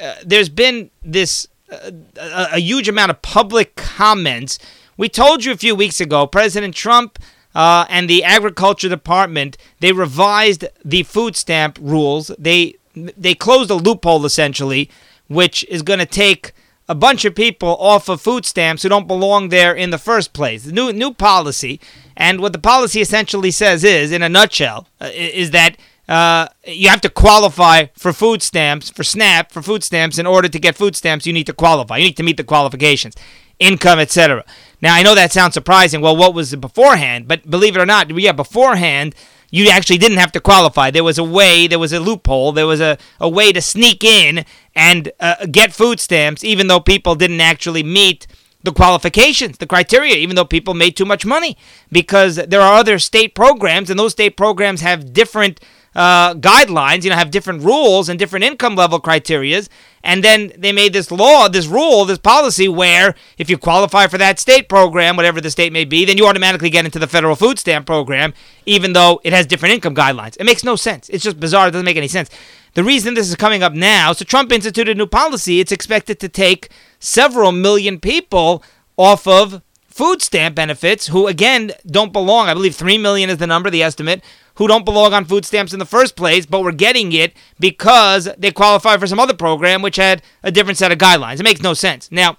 uh, 0.00 0.14
there's 0.24 0.48
been 0.48 0.90
this 1.02 1.46
uh, 1.70 1.90
a, 2.16 2.48
a, 2.54 2.58
huge 2.58 2.88
amount 2.88 3.10
of 3.10 3.22
public 3.22 3.76
comments. 3.76 4.58
We 4.96 5.08
told 5.08 5.44
you 5.44 5.52
a 5.52 5.56
few 5.56 5.74
weeks 5.74 6.00
ago, 6.00 6.26
President 6.26 6.74
Trump 6.74 7.18
uh, 7.54 7.86
and 7.88 8.08
the 8.08 8.24
Agriculture 8.24 8.88
Department 8.88 9.56
they 9.80 9.92
revised 9.92 10.66
the 10.84 11.02
food 11.02 11.36
stamp 11.36 11.78
rules. 11.80 12.30
They 12.38 12.76
they 12.94 13.34
closed 13.34 13.70
a 13.70 13.74
loophole 13.74 14.24
essentially, 14.24 14.90
which 15.28 15.64
is 15.64 15.82
going 15.82 15.98
to 15.98 16.06
take 16.06 16.52
a 16.88 16.94
bunch 16.94 17.24
of 17.24 17.34
people 17.34 17.76
off 17.80 18.08
of 18.08 18.20
food 18.20 18.44
stamps 18.44 18.82
who 18.82 18.88
don't 18.88 19.08
belong 19.08 19.48
there 19.48 19.72
in 19.72 19.90
the 19.90 19.98
first 19.98 20.32
place. 20.32 20.66
New 20.66 20.92
new 20.92 21.12
policy, 21.12 21.80
and 22.16 22.40
what 22.40 22.52
the 22.52 22.58
policy 22.58 23.00
essentially 23.00 23.50
says 23.50 23.84
is, 23.84 24.12
in 24.12 24.22
a 24.22 24.28
nutshell, 24.28 24.86
uh, 25.00 25.10
is 25.12 25.50
that 25.52 25.76
uh, 26.08 26.48
you 26.66 26.88
have 26.88 27.00
to 27.00 27.08
qualify 27.08 27.86
for 27.94 28.12
food 28.12 28.42
stamps, 28.42 28.90
for 28.90 29.02
SNAP, 29.02 29.50
for 29.50 29.62
food 29.62 29.82
stamps. 29.82 30.18
In 30.18 30.26
order 30.26 30.48
to 30.48 30.58
get 30.58 30.76
food 30.76 30.94
stamps, 30.94 31.26
you 31.26 31.32
need 31.32 31.46
to 31.46 31.54
qualify. 31.54 31.96
You 31.96 32.06
need 32.06 32.16
to 32.18 32.22
meet 32.22 32.36
the 32.36 32.44
qualifications, 32.44 33.14
income, 33.58 33.98
etc. 33.98 34.44
Now, 34.84 34.94
I 34.94 35.02
know 35.02 35.14
that 35.14 35.32
sounds 35.32 35.54
surprising. 35.54 36.02
Well, 36.02 36.14
what 36.14 36.34
was 36.34 36.52
it 36.52 36.60
beforehand? 36.60 37.26
But 37.26 37.48
believe 37.48 37.74
it 37.74 37.80
or 37.80 37.86
not, 37.86 38.10
yeah, 38.20 38.32
beforehand, 38.32 39.14
you 39.50 39.70
actually 39.70 39.96
didn't 39.96 40.18
have 40.18 40.32
to 40.32 40.40
qualify. 40.40 40.90
There 40.90 41.02
was 41.02 41.16
a 41.16 41.24
way, 41.24 41.66
there 41.66 41.78
was 41.78 41.94
a 41.94 42.00
loophole, 42.00 42.52
there 42.52 42.66
was 42.66 42.82
a, 42.82 42.98
a 43.18 43.26
way 43.26 43.50
to 43.50 43.62
sneak 43.62 44.04
in 44.04 44.44
and 44.74 45.10
uh, 45.20 45.46
get 45.46 45.72
food 45.72 46.00
stamps, 46.00 46.44
even 46.44 46.66
though 46.66 46.80
people 46.80 47.14
didn't 47.14 47.40
actually 47.40 47.82
meet 47.82 48.26
the 48.62 48.72
qualifications, 48.72 49.56
the 49.56 49.66
criteria, 49.66 50.16
even 50.16 50.36
though 50.36 50.44
people 50.44 50.74
made 50.74 50.98
too 50.98 51.06
much 51.06 51.24
money. 51.24 51.56
Because 51.90 52.36
there 52.36 52.60
are 52.60 52.74
other 52.74 52.98
state 52.98 53.34
programs, 53.34 53.88
and 53.88 53.98
those 53.98 54.12
state 54.12 54.36
programs 54.36 54.82
have 54.82 55.14
different 55.14 55.60
uh, 55.94 56.34
guidelines, 56.34 57.04
you 57.04 57.10
know, 57.10 57.16
have 57.16 57.30
different 57.30 57.62
rules 57.62 58.08
and 58.08 58.18
different 58.18 58.44
income 58.44 58.74
level 58.74 59.00
criterias. 59.00 59.68
And 60.02 60.22
then 60.22 60.52
they 60.58 60.72
made 60.72 60.92
this 60.92 61.10
law, 61.10 61.48
this 61.48 61.66
rule, 61.66 62.04
this 62.04 62.18
policy 62.18 62.68
where 62.68 63.14
if 63.38 63.48
you 63.48 63.56
qualify 63.56 64.06
for 64.06 64.18
that 64.18 64.38
state 64.38 64.68
program, 64.68 65.16
whatever 65.16 65.40
the 65.40 65.50
state 65.50 65.72
may 65.72 65.84
be, 65.84 66.04
then 66.04 66.18
you 66.18 66.26
automatically 66.26 66.68
get 66.68 66.84
into 66.84 66.98
the 66.98 67.06
federal 67.06 67.36
food 67.36 67.58
stamp 67.58 67.86
program, 67.86 68.34
even 68.66 68.92
though 68.92 69.20
it 69.24 69.32
has 69.32 69.46
different 69.46 69.74
income 69.74 69.94
guidelines. 69.94 70.36
It 70.38 70.44
makes 70.44 70.62
no 70.62 70.76
sense. 70.76 71.08
It's 71.08 71.24
just 71.24 71.40
bizarre. 71.40 71.68
It 71.68 71.70
doesn't 71.70 71.86
make 71.86 71.96
any 71.96 72.08
sense. 72.08 72.28
The 72.74 72.84
reason 72.84 73.14
this 73.14 73.28
is 73.28 73.36
coming 73.36 73.62
up 73.62 73.72
now, 73.72 74.12
so 74.12 74.24
Trump 74.24 74.52
instituted 74.52 74.96
a 74.96 74.98
new 74.98 75.06
policy. 75.06 75.60
It's 75.60 75.72
expected 75.72 76.18
to 76.20 76.28
take 76.28 76.70
several 76.98 77.52
million 77.52 78.00
people 78.00 78.62
off 78.96 79.26
of 79.26 79.62
food 79.94 80.20
stamp 80.20 80.56
benefits 80.56 81.06
who, 81.06 81.28
again, 81.28 81.70
don't 81.86 82.12
belong. 82.12 82.48
I 82.48 82.54
believe 82.54 82.74
3 82.74 82.98
million 82.98 83.30
is 83.30 83.38
the 83.38 83.46
number, 83.46 83.70
the 83.70 83.84
estimate, 83.84 84.24
who 84.56 84.66
don't 84.66 84.84
belong 84.84 85.12
on 85.12 85.24
food 85.24 85.44
stamps 85.44 85.72
in 85.72 85.78
the 85.78 85.86
first 85.86 86.16
place, 86.16 86.46
but 86.46 86.64
were 86.64 86.72
getting 86.72 87.12
it 87.12 87.32
because 87.60 88.28
they 88.36 88.50
qualify 88.50 88.96
for 88.96 89.06
some 89.06 89.20
other 89.20 89.34
program 89.34 89.82
which 89.82 89.94
had 89.94 90.20
a 90.42 90.50
different 90.50 90.78
set 90.78 90.90
of 90.90 90.98
guidelines. 90.98 91.38
It 91.38 91.44
makes 91.44 91.62
no 91.62 91.74
sense. 91.74 92.10
Now, 92.10 92.38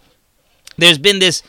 there's 0.78 0.98
been 0.98 1.20
this 1.20 1.44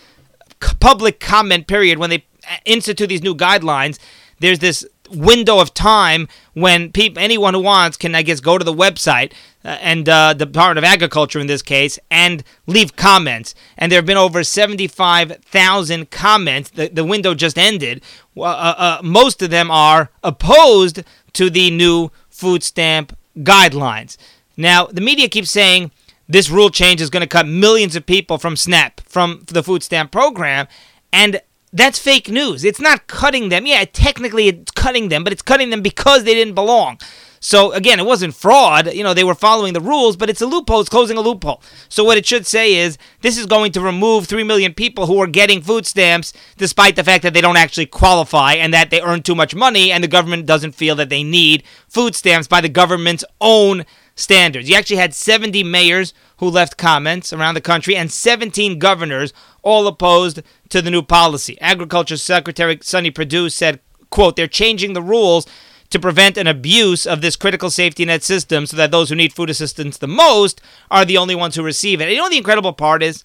public 0.78 1.18
comment 1.18 1.66
period 1.66 1.98
when 1.98 2.10
they 2.10 2.24
uh, 2.48 2.56
institute 2.64 3.08
these 3.08 3.24
new 3.24 3.34
guidelines. 3.34 3.98
There's 4.38 4.60
this 4.60 4.86
window 5.10 5.60
of 5.60 5.74
time 5.74 6.28
when 6.54 6.92
people, 6.92 7.22
anyone 7.22 7.54
who 7.54 7.60
wants 7.60 7.96
can, 7.96 8.14
I 8.14 8.22
guess, 8.22 8.40
go 8.40 8.58
to 8.58 8.64
the 8.64 8.72
website 8.72 9.32
uh, 9.64 9.78
and 9.80 10.08
uh, 10.08 10.32
the 10.32 10.46
Department 10.46 10.78
of 10.78 10.84
Agriculture 10.84 11.38
in 11.38 11.46
this 11.46 11.62
case 11.62 11.98
and 12.10 12.42
leave 12.66 12.96
comments. 12.96 13.54
And 13.76 13.90
there 13.90 13.98
have 13.98 14.06
been 14.06 14.16
over 14.16 14.44
75,000 14.44 16.10
comments. 16.10 16.70
The, 16.70 16.88
the 16.88 17.04
window 17.04 17.34
just 17.34 17.58
ended. 17.58 18.02
Uh, 18.36 18.42
uh, 18.42 19.00
most 19.02 19.42
of 19.42 19.50
them 19.50 19.70
are 19.70 20.10
opposed 20.22 21.02
to 21.34 21.50
the 21.50 21.70
new 21.70 22.10
food 22.30 22.62
stamp 22.62 23.16
guidelines. 23.38 24.16
Now, 24.56 24.86
the 24.86 25.00
media 25.00 25.28
keeps 25.28 25.50
saying 25.50 25.90
this 26.28 26.50
rule 26.50 26.70
change 26.70 27.00
is 27.00 27.10
going 27.10 27.20
to 27.22 27.26
cut 27.26 27.46
millions 27.46 27.94
of 27.94 28.06
people 28.06 28.38
from 28.38 28.56
SNAP, 28.56 29.00
from 29.02 29.44
the 29.46 29.62
food 29.62 29.82
stamp 29.82 30.10
program. 30.10 30.66
And 31.12 31.40
that's 31.72 31.98
fake 31.98 32.30
news. 32.30 32.64
It's 32.64 32.80
not 32.80 33.06
cutting 33.06 33.48
them. 33.48 33.66
Yeah, 33.66 33.84
technically 33.84 34.48
it's 34.48 34.72
cutting 34.72 35.08
them, 35.08 35.24
but 35.24 35.32
it's 35.32 35.42
cutting 35.42 35.70
them 35.70 35.82
because 35.82 36.24
they 36.24 36.34
didn't 36.34 36.54
belong. 36.54 36.98
So 37.40 37.72
again, 37.72 38.00
it 38.00 38.06
wasn't 38.06 38.34
fraud. 38.34 38.92
You 38.92 39.04
know, 39.04 39.14
they 39.14 39.24
were 39.24 39.34
following 39.34 39.72
the 39.72 39.80
rules, 39.80 40.16
but 40.16 40.30
it's 40.30 40.40
a 40.40 40.46
loophole. 40.46 40.80
It's 40.80 40.88
closing 40.88 41.16
a 41.16 41.20
loophole. 41.20 41.62
So 41.88 42.02
what 42.02 42.18
it 42.18 42.26
should 42.26 42.46
say 42.46 42.74
is 42.74 42.98
this 43.20 43.38
is 43.38 43.46
going 43.46 43.72
to 43.72 43.80
remove 43.80 44.26
3 44.26 44.42
million 44.42 44.74
people 44.74 45.06
who 45.06 45.20
are 45.20 45.26
getting 45.26 45.62
food 45.62 45.86
stamps 45.86 46.32
despite 46.56 46.96
the 46.96 47.04
fact 47.04 47.22
that 47.22 47.34
they 47.34 47.40
don't 47.40 47.56
actually 47.56 47.86
qualify 47.86 48.54
and 48.54 48.72
that 48.74 48.90
they 48.90 49.00
earn 49.00 49.22
too 49.22 49.34
much 49.34 49.54
money 49.54 49.92
and 49.92 50.02
the 50.02 50.08
government 50.08 50.46
doesn't 50.46 50.72
feel 50.72 50.94
that 50.96 51.08
they 51.08 51.22
need 51.22 51.62
food 51.88 52.14
stamps 52.14 52.48
by 52.48 52.60
the 52.60 52.68
government's 52.68 53.24
own 53.40 53.84
standards. 54.16 54.68
You 54.68 54.74
actually 54.74 54.96
had 54.96 55.14
70 55.14 55.62
mayors 55.62 56.12
who 56.38 56.48
left 56.48 56.76
comments 56.76 57.32
around 57.32 57.54
the 57.54 57.60
country 57.60 57.94
and 57.94 58.10
17 58.10 58.78
governors 58.78 59.32
all 59.62 59.86
opposed 59.86 60.42
to 60.70 60.82
the 60.82 60.90
new 60.90 61.02
policy. 61.02 61.60
Agriculture 61.60 62.16
Secretary 62.16 62.78
Sonny 62.82 63.10
Perdue 63.10 63.50
said, 63.50 63.80
quote, 64.10 64.36
they're 64.36 64.48
changing 64.48 64.94
the 64.94 65.02
rules 65.02 65.46
to 65.90 66.00
prevent 66.00 66.36
an 66.36 66.46
abuse 66.46 67.06
of 67.06 67.20
this 67.20 67.36
critical 67.36 67.70
safety 67.70 68.04
net 68.04 68.22
system 68.22 68.66
so 68.66 68.76
that 68.76 68.90
those 68.90 69.08
who 69.08 69.14
need 69.14 69.32
food 69.32 69.50
assistance 69.50 69.98
the 69.98 70.08
most 70.08 70.60
are 70.90 71.04
the 71.04 71.16
only 71.16 71.34
ones 71.34 71.54
who 71.54 71.62
receive 71.62 72.00
it. 72.00 72.04
And 72.04 72.12
you 72.12 72.18
know 72.18 72.28
the 72.28 72.38
incredible 72.38 72.72
part 72.72 73.02
is 73.02 73.22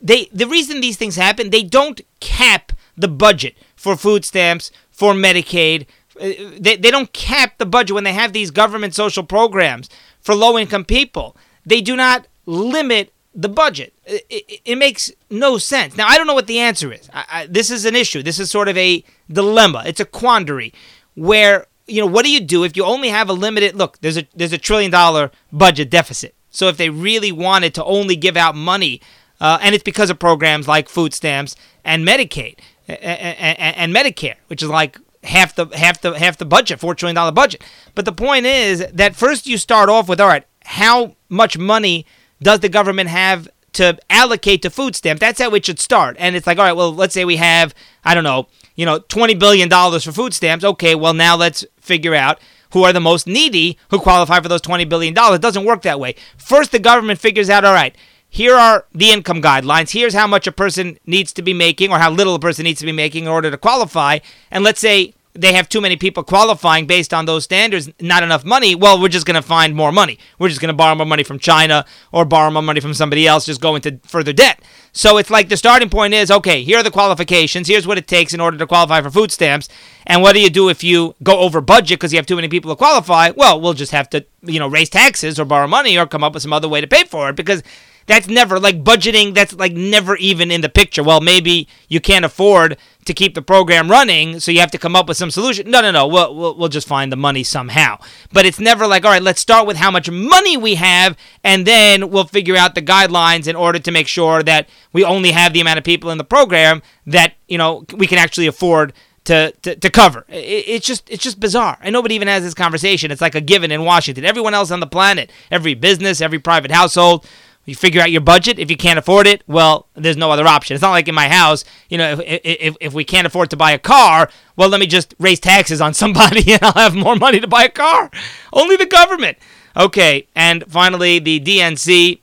they 0.00 0.28
the 0.32 0.46
reason 0.46 0.80
these 0.80 0.96
things 0.96 1.16
happen, 1.16 1.50
they 1.50 1.62
don't 1.62 2.00
cap 2.20 2.72
the 2.96 3.08
budget 3.08 3.56
for 3.76 3.96
food 3.96 4.24
stamps, 4.24 4.70
for 4.90 5.12
Medicaid. 5.12 5.86
Uh, 6.20 6.50
they, 6.58 6.76
they 6.76 6.90
don't 6.90 7.12
cap 7.12 7.58
the 7.58 7.66
budget 7.66 7.94
when 7.94 8.04
they 8.04 8.12
have 8.12 8.32
these 8.32 8.50
government 8.50 8.94
social 8.94 9.22
programs 9.22 9.88
for 10.20 10.34
low 10.34 10.58
income 10.58 10.84
people. 10.84 11.36
They 11.64 11.80
do 11.80 11.96
not 11.96 12.26
limit 12.46 13.12
the 13.34 13.48
budget. 13.48 13.94
It, 14.04 14.26
it, 14.28 14.60
it, 14.64 14.76
makes 14.76 15.12
no 15.30 15.58
sense. 15.58 15.96
Now, 15.96 16.08
I 16.08 16.16
don't 16.16 16.26
know 16.26 16.34
what 16.34 16.46
the 16.46 16.58
answer 16.58 16.92
is. 16.92 17.08
I, 17.12 17.24
I, 17.30 17.46
this 17.46 17.70
is 17.70 17.84
an 17.84 17.94
issue. 17.94 18.22
This 18.22 18.40
is 18.40 18.50
sort 18.50 18.68
of 18.68 18.76
a 18.76 19.04
dilemma. 19.30 19.84
It's 19.86 20.00
a 20.00 20.04
quandary 20.04 20.72
where, 21.14 21.66
you 21.86 22.00
know, 22.00 22.06
what 22.06 22.24
do 22.24 22.30
you 22.30 22.40
do 22.40 22.64
if 22.64 22.76
you 22.76 22.84
only 22.84 23.10
have 23.10 23.28
a 23.28 23.32
limited 23.32 23.76
look, 23.76 24.00
there's 24.00 24.16
a 24.16 24.26
there's 24.34 24.52
a 24.52 24.58
trillion 24.58 24.90
dollar 24.90 25.30
budget 25.52 25.90
deficit. 25.90 26.34
So 26.50 26.68
if 26.68 26.76
they 26.76 26.90
really 26.90 27.30
wanted 27.30 27.74
to 27.74 27.84
only 27.84 28.16
give 28.16 28.36
out 28.36 28.56
money, 28.56 29.00
uh, 29.40 29.58
and 29.60 29.74
it's 29.74 29.84
because 29.84 30.10
of 30.10 30.18
programs 30.18 30.66
like 30.66 30.88
food 30.88 31.14
stamps 31.14 31.54
and 31.84 32.06
Medicaid 32.06 32.58
and, 32.88 32.98
and, 32.98 33.76
and 33.76 33.94
Medicare, 33.94 34.36
which 34.48 34.62
is 34.62 34.68
like 34.68 34.98
half 35.28 35.54
the 35.54 35.66
half 35.66 36.00
the 36.00 36.18
half 36.18 36.38
the 36.38 36.44
budget, 36.44 36.80
four 36.80 36.94
trillion 36.94 37.14
dollar 37.14 37.32
budget. 37.32 37.62
But 37.94 38.04
the 38.04 38.12
point 38.12 38.46
is 38.46 38.86
that 38.92 39.14
first 39.14 39.46
you 39.46 39.58
start 39.58 39.88
off 39.88 40.08
with 40.08 40.20
all 40.20 40.28
right, 40.28 40.44
how 40.64 41.16
much 41.28 41.56
money 41.58 42.06
does 42.42 42.60
the 42.60 42.68
government 42.68 43.08
have 43.10 43.48
to 43.74 43.98
allocate 44.10 44.62
to 44.62 44.70
food 44.70 44.96
stamp? 44.96 45.20
That's 45.20 45.40
how 45.40 45.54
it 45.54 45.66
should 45.66 45.80
start. 45.80 46.16
And 46.18 46.34
it's 46.34 46.46
like, 46.46 46.58
all 46.58 46.64
right, 46.64 46.76
well, 46.76 46.94
let's 46.94 47.14
say 47.14 47.24
we 47.24 47.36
have, 47.36 47.74
I 48.04 48.14
don't 48.14 48.24
know, 48.24 48.48
you 48.74 48.86
know, 48.86 49.00
$20 49.00 49.38
billion 49.38 49.68
for 49.70 50.12
food 50.12 50.34
stamps. 50.34 50.64
Okay, 50.64 50.94
well, 50.94 51.14
now 51.14 51.36
let's 51.36 51.64
figure 51.80 52.14
out 52.14 52.40
who 52.72 52.84
are 52.84 52.92
the 52.92 53.00
most 53.00 53.26
needy 53.26 53.78
who 53.90 53.98
qualify 53.98 54.40
for 54.40 54.48
those 54.48 54.62
$20 54.62 54.88
billion. 54.88 55.14
It 55.16 55.40
doesn't 55.40 55.64
work 55.64 55.82
that 55.82 56.00
way. 56.00 56.14
First, 56.36 56.72
the 56.72 56.78
government 56.78 57.18
figures 57.18 57.50
out, 57.50 57.64
all 57.64 57.72
right, 57.72 57.94
here 58.28 58.54
are 58.54 58.84
the 58.92 59.10
income 59.10 59.40
guidelines. 59.40 59.92
Here's 59.92 60.14
how 60.14 60.26
much 60.26 60.46
a 60.46 60.52
person 60.52 60.98
needs 61.06 61.32
to 61.34 61.42
be 61.42 61.54
making 61.54 61.90
or 61.90 61.98
how 61.98 62.10
little 62.10 62.34
a 62.34 62.38
person 62.38 62.64
needs 62.64 62.80
to 62.80 62.86
be 62.86 62.92
making 62.92 63.24
in 63.24 63.30
order 63.30 63.50
to 63.50 63.56
qualify. 63.56 64.18
And 64.50 64.64
let's 64.64 64.80
say 64.80 65.14
they 65.40 65.52
have 65.52 65.68
too 65.68 65.80
many 65.80 65.96
people 65.96 66.22
qualifying 66.22 66.86
based 66.86 67.14
on 67.14 67.26
those 67.26 67.44
standards, 67.44 67.90
not 68.00 68.22
enough 68.22 68.44
money, 68.44 68.74
well, 68.74 69.00
we're 69.00 69.08
just 69.08 69.26
going 69.26 69.34
to 69.36 69.42
find 69.42 69.74
more 69.74 69.92
money. 69.92 70.18
We're 70.38 70.48
just 70.48 70.60
going 70.60 70.68
to 70.68 70.76
borrow 70.76 70.94
more 70.94 71.06
money 71.06 71.22
from 71.22 71.38
China 71.38 71.84
or 72.12 72.24
borrow 72.24 72.50
more 72.50 72.62
money 72.62 72.80
from 72.80 72.94
somebody 72.94 73.26
else, 73.26 73.46
just 73.46 73.60
go 73.60 73.76
into 73.76 74.00
further 74.04 74.32
debt. 74.32 74.60
So 74.92 75.16
it's 75.18 75.30
like 75.30 75.48
the 75.48 75.56
starting 75.56 75.90
point 75.90 76.14
is 76.14 76.30
okay, 76.30 76.62
here 76.62 76.78
are 76.78 76.82
the 76.82 76.90
qualifications. 76.90 77.68
Here's 77.68 77.86
what 77.86 77.98
it 77.98 78.08
takes 78.08 78.34
in 78.34 78.40
order 78.40 78.58
to 78.58 78.66
qualify 78.66 79.00
for 79.00 79.10
food 79.10 79.30
stamps. 79.30 79.68
And 80.06 80.22
what 80.22 80.32
do 80.32 80.40
you 80.40 80.50
do 80.50 80.68
if 80.68 80.82
you 80.82 81.14
go 81.22 81.38
over 81.38 81.60
budget 81.60 81.98
because 81.98 82.12
you 82.12 82.18
have 82.18 82.26
too 82.26 82.36
many 82.36 82.48
people 82.48 82.72
to 82.72 82.76
qualify? 82.76 83.30
Well, 83.30 83.60
we'll 83.60 83.74
just 83.74 83.92
have 83.92 84.10
to, 84.10 84.24
you 84.42 84.58
know, 84.58 84.68
raise 84.68 84.88
taxes 84.88 85.38
or 85.38 85.44
borrow 85.44 85.68
money 85.68 85.98
or 85.98 86.06
come 86.06 86.24
up 86.24 86.34
with 86.34 86.42
some 86.42 86.52
other 86.52 86.68
way 86.68 86.80
to 86.80 86.86
pay 86.86 87.04
for 87.04 87.28
it 87.28 87.36
because 87.36 87.62
that's 88.08 88.26
never 88.26 88.58
like 88.58 88.82
budgeting 88.82 89.34
that's 89.34 89.52
like 89.52 89.72
never 89.72 90.16
even 90.16 90.50
in 90.50 90.60
the 90.60 90.68
picture 90.68 91.04
well 91.04 91.20
maybe 91.20 91.68
you 91.86 92.00
can't 92.00 92.24
afford 92.24 92.76
to 93.04 93.14
keep 93.14 93.34
the 93.34 93.42
program 93.42 93.88
running 93.88 94.40
so 94.40 94.50
you 94.50 94.58
have 94.58 94.70
to 94.70 94.78
come 94.78 94.96
up 94.96 95.06
with 95.06 95.16
some 95.16 95.30
solution 95.30 95.70
no 95.70 95.80
no 95.80 95.92
no 95.92 96.06
we'll, 96.06 96.34
we'll, 96.34 96.56
we'll 96.56 96.68
just 96.68 96.88
find 96.88 97.12
the 97.12 97.16
money 97.16 97.44
somehow 97.44 97.96
but 98.32 98.44
it's 98.44 98.58
never 98.58 98.86
like 98.86 99.04
all 99.04 99.12
right 99.12 99.22
let's 99.22 99.40
start 99.40 99.66
with 99.66 99.76
how 99.76 99.90
much 99.90 100.10
money 100.10 100.56
we 100.56 100.74
have 100.74 101.16
and 101.44 101.66
then 101.66 102.10
we'll 102.10 102.24
figure 102.24 102.56
out 102.56 102.74
the 102.74 102.82
guidelines 102.82 103.46
in 103.46 103.54
order 103.54 103.78
to 103.78 103.92
make 103.92 104.08
sure 104.08 104.42
that 104.42 104.68
we 104.92 105.04
only 105.04 105.30
have 105.30 105.52
the 105.52 105.60
amount 105.60 105.78
of 105.78 105.84
people 105.84 106.10
in 106.10 106.18
the 106.18 106.24
program 106.24 106.82
that 107.06 107.34
you 107.46 107.58
know 107.58 107.84
we 107.96 108.06
can 108.06 108.18
actually 108.18 108.46
afford 108.46 108.92
to, 109.28 109.52
to, 109.60 109.76
to 109.76 109.90
cover. 109.90 110.24
It, 110.28 110.64
it's 110.66 110.86
just 110.86 111.08
it's 111.10 111.22
just 111.22 111.38
bizarre. 111.38 111.76
And 111.82 111.92
nobody 111.92 112.14
even 112.14 112.28
has 112.28 112.42
this 112.42 112.54
conversation. 112.54 113.10
It's 113.10 113.20
like 113.20 113.34
a 113.34 113.42
given 113.42 113.70
in 113.70 113.84
Washington. 113.84 114.24
Everyone 114.24 114.54
else 114.54 114.70
on 114.70 114.80
the 114.80 114.86
planet, 114.86 115.30
every 115.50 115.74
business, 115.74 116.22
every 116.22 116.38
private 116.38 116.70
household, 116.70 117.26
You 117.68 117.74
figure 117.74 118.00
out 118.00 118.10
your 118.10 118.22
budget. 118.22 118.58
If 118.58 118.70
you 118.70 118.78
can't 118.78 118.98
afford 118.98 119.26
it, 119.26 119.44
well, 119.46 119.88
there's 119.94 120.16
no 120.16 120.30
other 120.30 120.46
option. 120.46 120.74
It's 120.74 120.80
not 120.80 120.92
like 120.92 121.06
in 121.06 121.14
my 121.14 121.28
house, 121.28 121.66
you 121.90 121.98
know, 121.98 122.12
if, 122.12 122.40
if, 122.42 122.76
if 122.80 122.94
we 122.94 123.04
can't 123.04 123.26
afford 123.26 123.50
to 123.50 123.58
buy 123.58 123.72
a 123.72 123.78
car, 123.78 124.30
well, 124.56 124.70
let 124.70 124.80
me 124.80 124.86
just 124.86 125.14
raise 125.18 125.38
taxes 125.38 125.82
on 125.82 125.92
somebody 126.02 126.50
and 126.54 126.62
I'll 126.62 126.72
have 126.72 126.94
more 126.94 127.14
money 127.14 127.40
to 127.40 127.46
buy 127.46 127.64
a 127.64 127.68
car. 127.68 128.10
Only 128.54 128.76
the 128.76 128.86
government. 128.86 129.36
Okay, 129.76 130.26
and 130.34 130.64
finally, 130.66 131.18
the 131.18 131.40
DNC, 131.40 132.20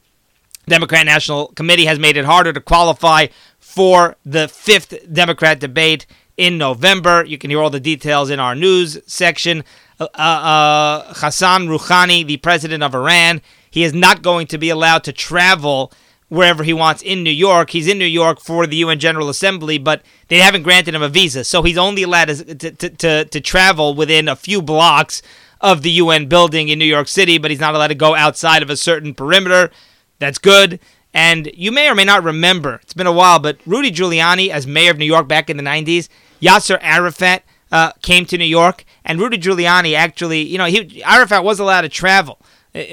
Democrat 0.67 1.05
National 1.05 1.49
Committee, 1.49 1.85
has 1.85 1.99
made 1.99 2.17
it 2.17 2.25
harder 2.25 2.51
to 2.51 2.59
qualify 2.59 3.27
for 3.59 4.15
the 4.25 4.47
fifth 4.47 5.13
Democrat 5.13 5.59
debate 5.59 6.07
in 6.37 6.57
November. 6.57 7.23
You 7.23 7.37
can 7.37 7.51
hear 7.51 7.61
all 7.61 7.69
the 7.69 7.79
details 7.79 8.31
in 8.31 8.39
our 8.39 8.55
news 8.55 8.97
section. 9.05 9.63
Uh, 9.99 10.05
uh, 10.05 11.13
Hassan 11.13 11.67
Rouhani, 11.67 12.25
the 12.25 12.37
president 12.37 12.81
of 12.81 12.95
Iran, 12.95 13.43
he 13.75 13.83
is 13.83 13.93
not 13.93 14.21
going 14.21 14.47
to 14.47 14.57
be 14.57 14.69
allowed 14.69 15.03
to 15.03 15.11
travel 15.11 15.91
wherever 16.29 16.63
he 16.63 16.71
wants 16.71 17.01
in 17.01 17.23
New 17.23 17.29
York. 17.29 17.71
He's 17.71 17.89
in 17.89 17.97
New 17.97 18.05
York 18.05 18.39
for 18.39 18.65
the 18.65 18.77
UN 18.77 18.99
General 18.99 19.27
Assembly, 19.27 19.77
but 19.77 20.01
they 20.29 20.37
haven't 20.37 20.63
granted 20.63 20.95
him 20.95 21.01
a 21.01 21.09
visa, 21.09 21.43
so 21.43 21.61
he's 21.61 21.77
only 21.77 22.03
allowed 22.03 22.29
to, 22.29 22.71
to, 22.71 22.89
to, 22.89 23.25
to 23.25 23.41
travel 23.41 23.93
within 23.93 24.29
a 24.29 24.35
few 24.37 24.61
blocks 24.61 25.21
of 25.59 25.81
the 25.81 25.91
UN 25.91 26.27
building 26.27 26.69
in 26.69 26.79
New 26.79 26.85
York 26.85 27.09
City, 27.09 27.37
but 27.37 27.51
he's 27.51 27.59
not 27.59 27.75
allowed 27.75 27.89
to 27.89 27.95
go 27.95 28.15
outside 28.15 28.63
of 28.63 28.69
a 28.69 28.77
certain 28.77 29.13
perimeter. 29.13 29.69
That's 30.19 30.37
good. 30.37 30.79
And 31.13 31.51
you 31.53 31.73
may 31.73 31.89
or 31.89 31.95
may 31.95 32.05
not 32.05 32.23
remember, 32.23 32.79
it's 32.81 32.93
been 32.93 33.07
a 33.07 33.11
while, 33.11 33.39
but 33.39 33.57
Rudy 33.65 33.91
Giuliani, 33.91 34.47
as 34.47 34.65
mayor 34.65 34.91
of 34.91 34.97
New 34.97 35.03
York 35.03 35.27
back 35.27 35.49
in 35.49 35.57
the 35.57 35.63
90s, 35.63 36.07
Yasser 36.41 36.79
Arafat 36.79 37.43
uh, 37.73 37.91
came 38.01 38.25
to 38.27 38.37
New 38.37 38.45
York, 38.45 38.85
and 39.03 39.19
Rudy 39.19 39.37
Giuliani 39.37 39.97
actually, 39.97 40.43
you 40.43 40.57
know, 40.57 40.65
he 40.65 41.03
Arafat 41.03 41.43
was 41.43 41.59
allowed 41.59 41.81
to 41.81 41.89
travel 41.89 42.39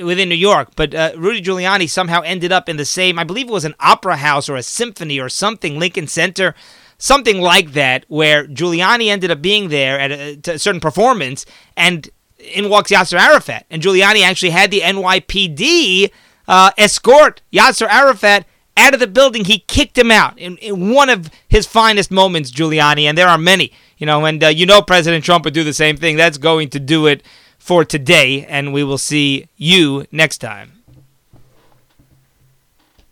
within 0.02 0.28
New 0.28 0.36
York, 0.36 0.70
but 0.76 0.94
uh, 0.94 1.12
Rudy 1.16 1.42
Giuliani 1.42 1.90
somehow 1.90 2.20
ended 2.20 2.52
up 2.52 2.68
in 2.68 2.76
the 2.76 2.84
same, 2.84 3.18
I 3.18 3.24
believe 3.24 3.48
it 3.48 3.52
was 3.52 3.64
an 3.64 3.74
opera 3.80 4.16
house 4.16 4.48
or 4.48 4.54
a 4.54 4.62
symphony 4.62 5.18
or 5.18 5.28
something, 5.28 5.78
Lincoln 5.78 6.06
Center, 6.06 6.54
something 6.98 7.40
like 7.40 7.72
that, 7.72 8.04
where 8.06 8.46
Giuliani 8.46 9.08
ended 9.08 9.32
up 9.32 9.42
being 9.42 9.70
there 9.70 9.98
at 9.98 10.12
a, 10.12 10.52
a 10.52 10.58
certain 10.58 10.80
performance, 10.80 11.44
and 11.76 12.08
in 12.38 12.68
walks 12.68 12.92
Yasser 12.92 13.18
Arafat, 13.18 13.66
and 13.70 13.82
Giuliani 13.82 14.22
actually 14.22 14.50
had 14.50 14.70
the 14.70 14.80
NYPD 14.80 16.12
uh, 16.46 16.70
escort 16.78 17.42
Yasser 17.52 17.88
Arafat 17.88 18.46
out 18.76 18.94
of 18.94 19.00
the 19.00 19.06
building. 19.06 19.44
He 19.44 19.58
kicked 19.58 19.98
him 19.98 20.10
out 20.10 20.38
in, 20.38 20.56
in 20.58 20.92
one 20.92 21.10
of 21.10 21.28
his 21.48 21.66
finest 21.66 22.10
moments, 22.10 22.52
Giuliani, 22.52 23.02
and 23.02 23.18
there 23.18 23.28
are 23.28 23.38
many. 23.38 23.72
You 23.98 24.06
know, 24.06 24.24
and 24.24 24.42
uh, 24.42 24.48
you 24.48 24.66
know 24.66 24.82
President 24.82 25.24
Trump 25.24 25.44
would 25.44 25.54
do 25.54 25.64
the 25.64 25.72
same 25.72 25.96
thing. 25.96 26.16
That's 26.16 26.38
going 26.38 26.70
to 26.70 26.80
do 26.80 27.06
it 27.06 27.22
for 27.62 27.84
today, 27.84 28.44
and 28.46 28.72
we 28.72 28.82
will 28.82 28.98
see 28.98 29.46
you 29.56 30.04
next 30.10 30.38
time. 30.38 30.81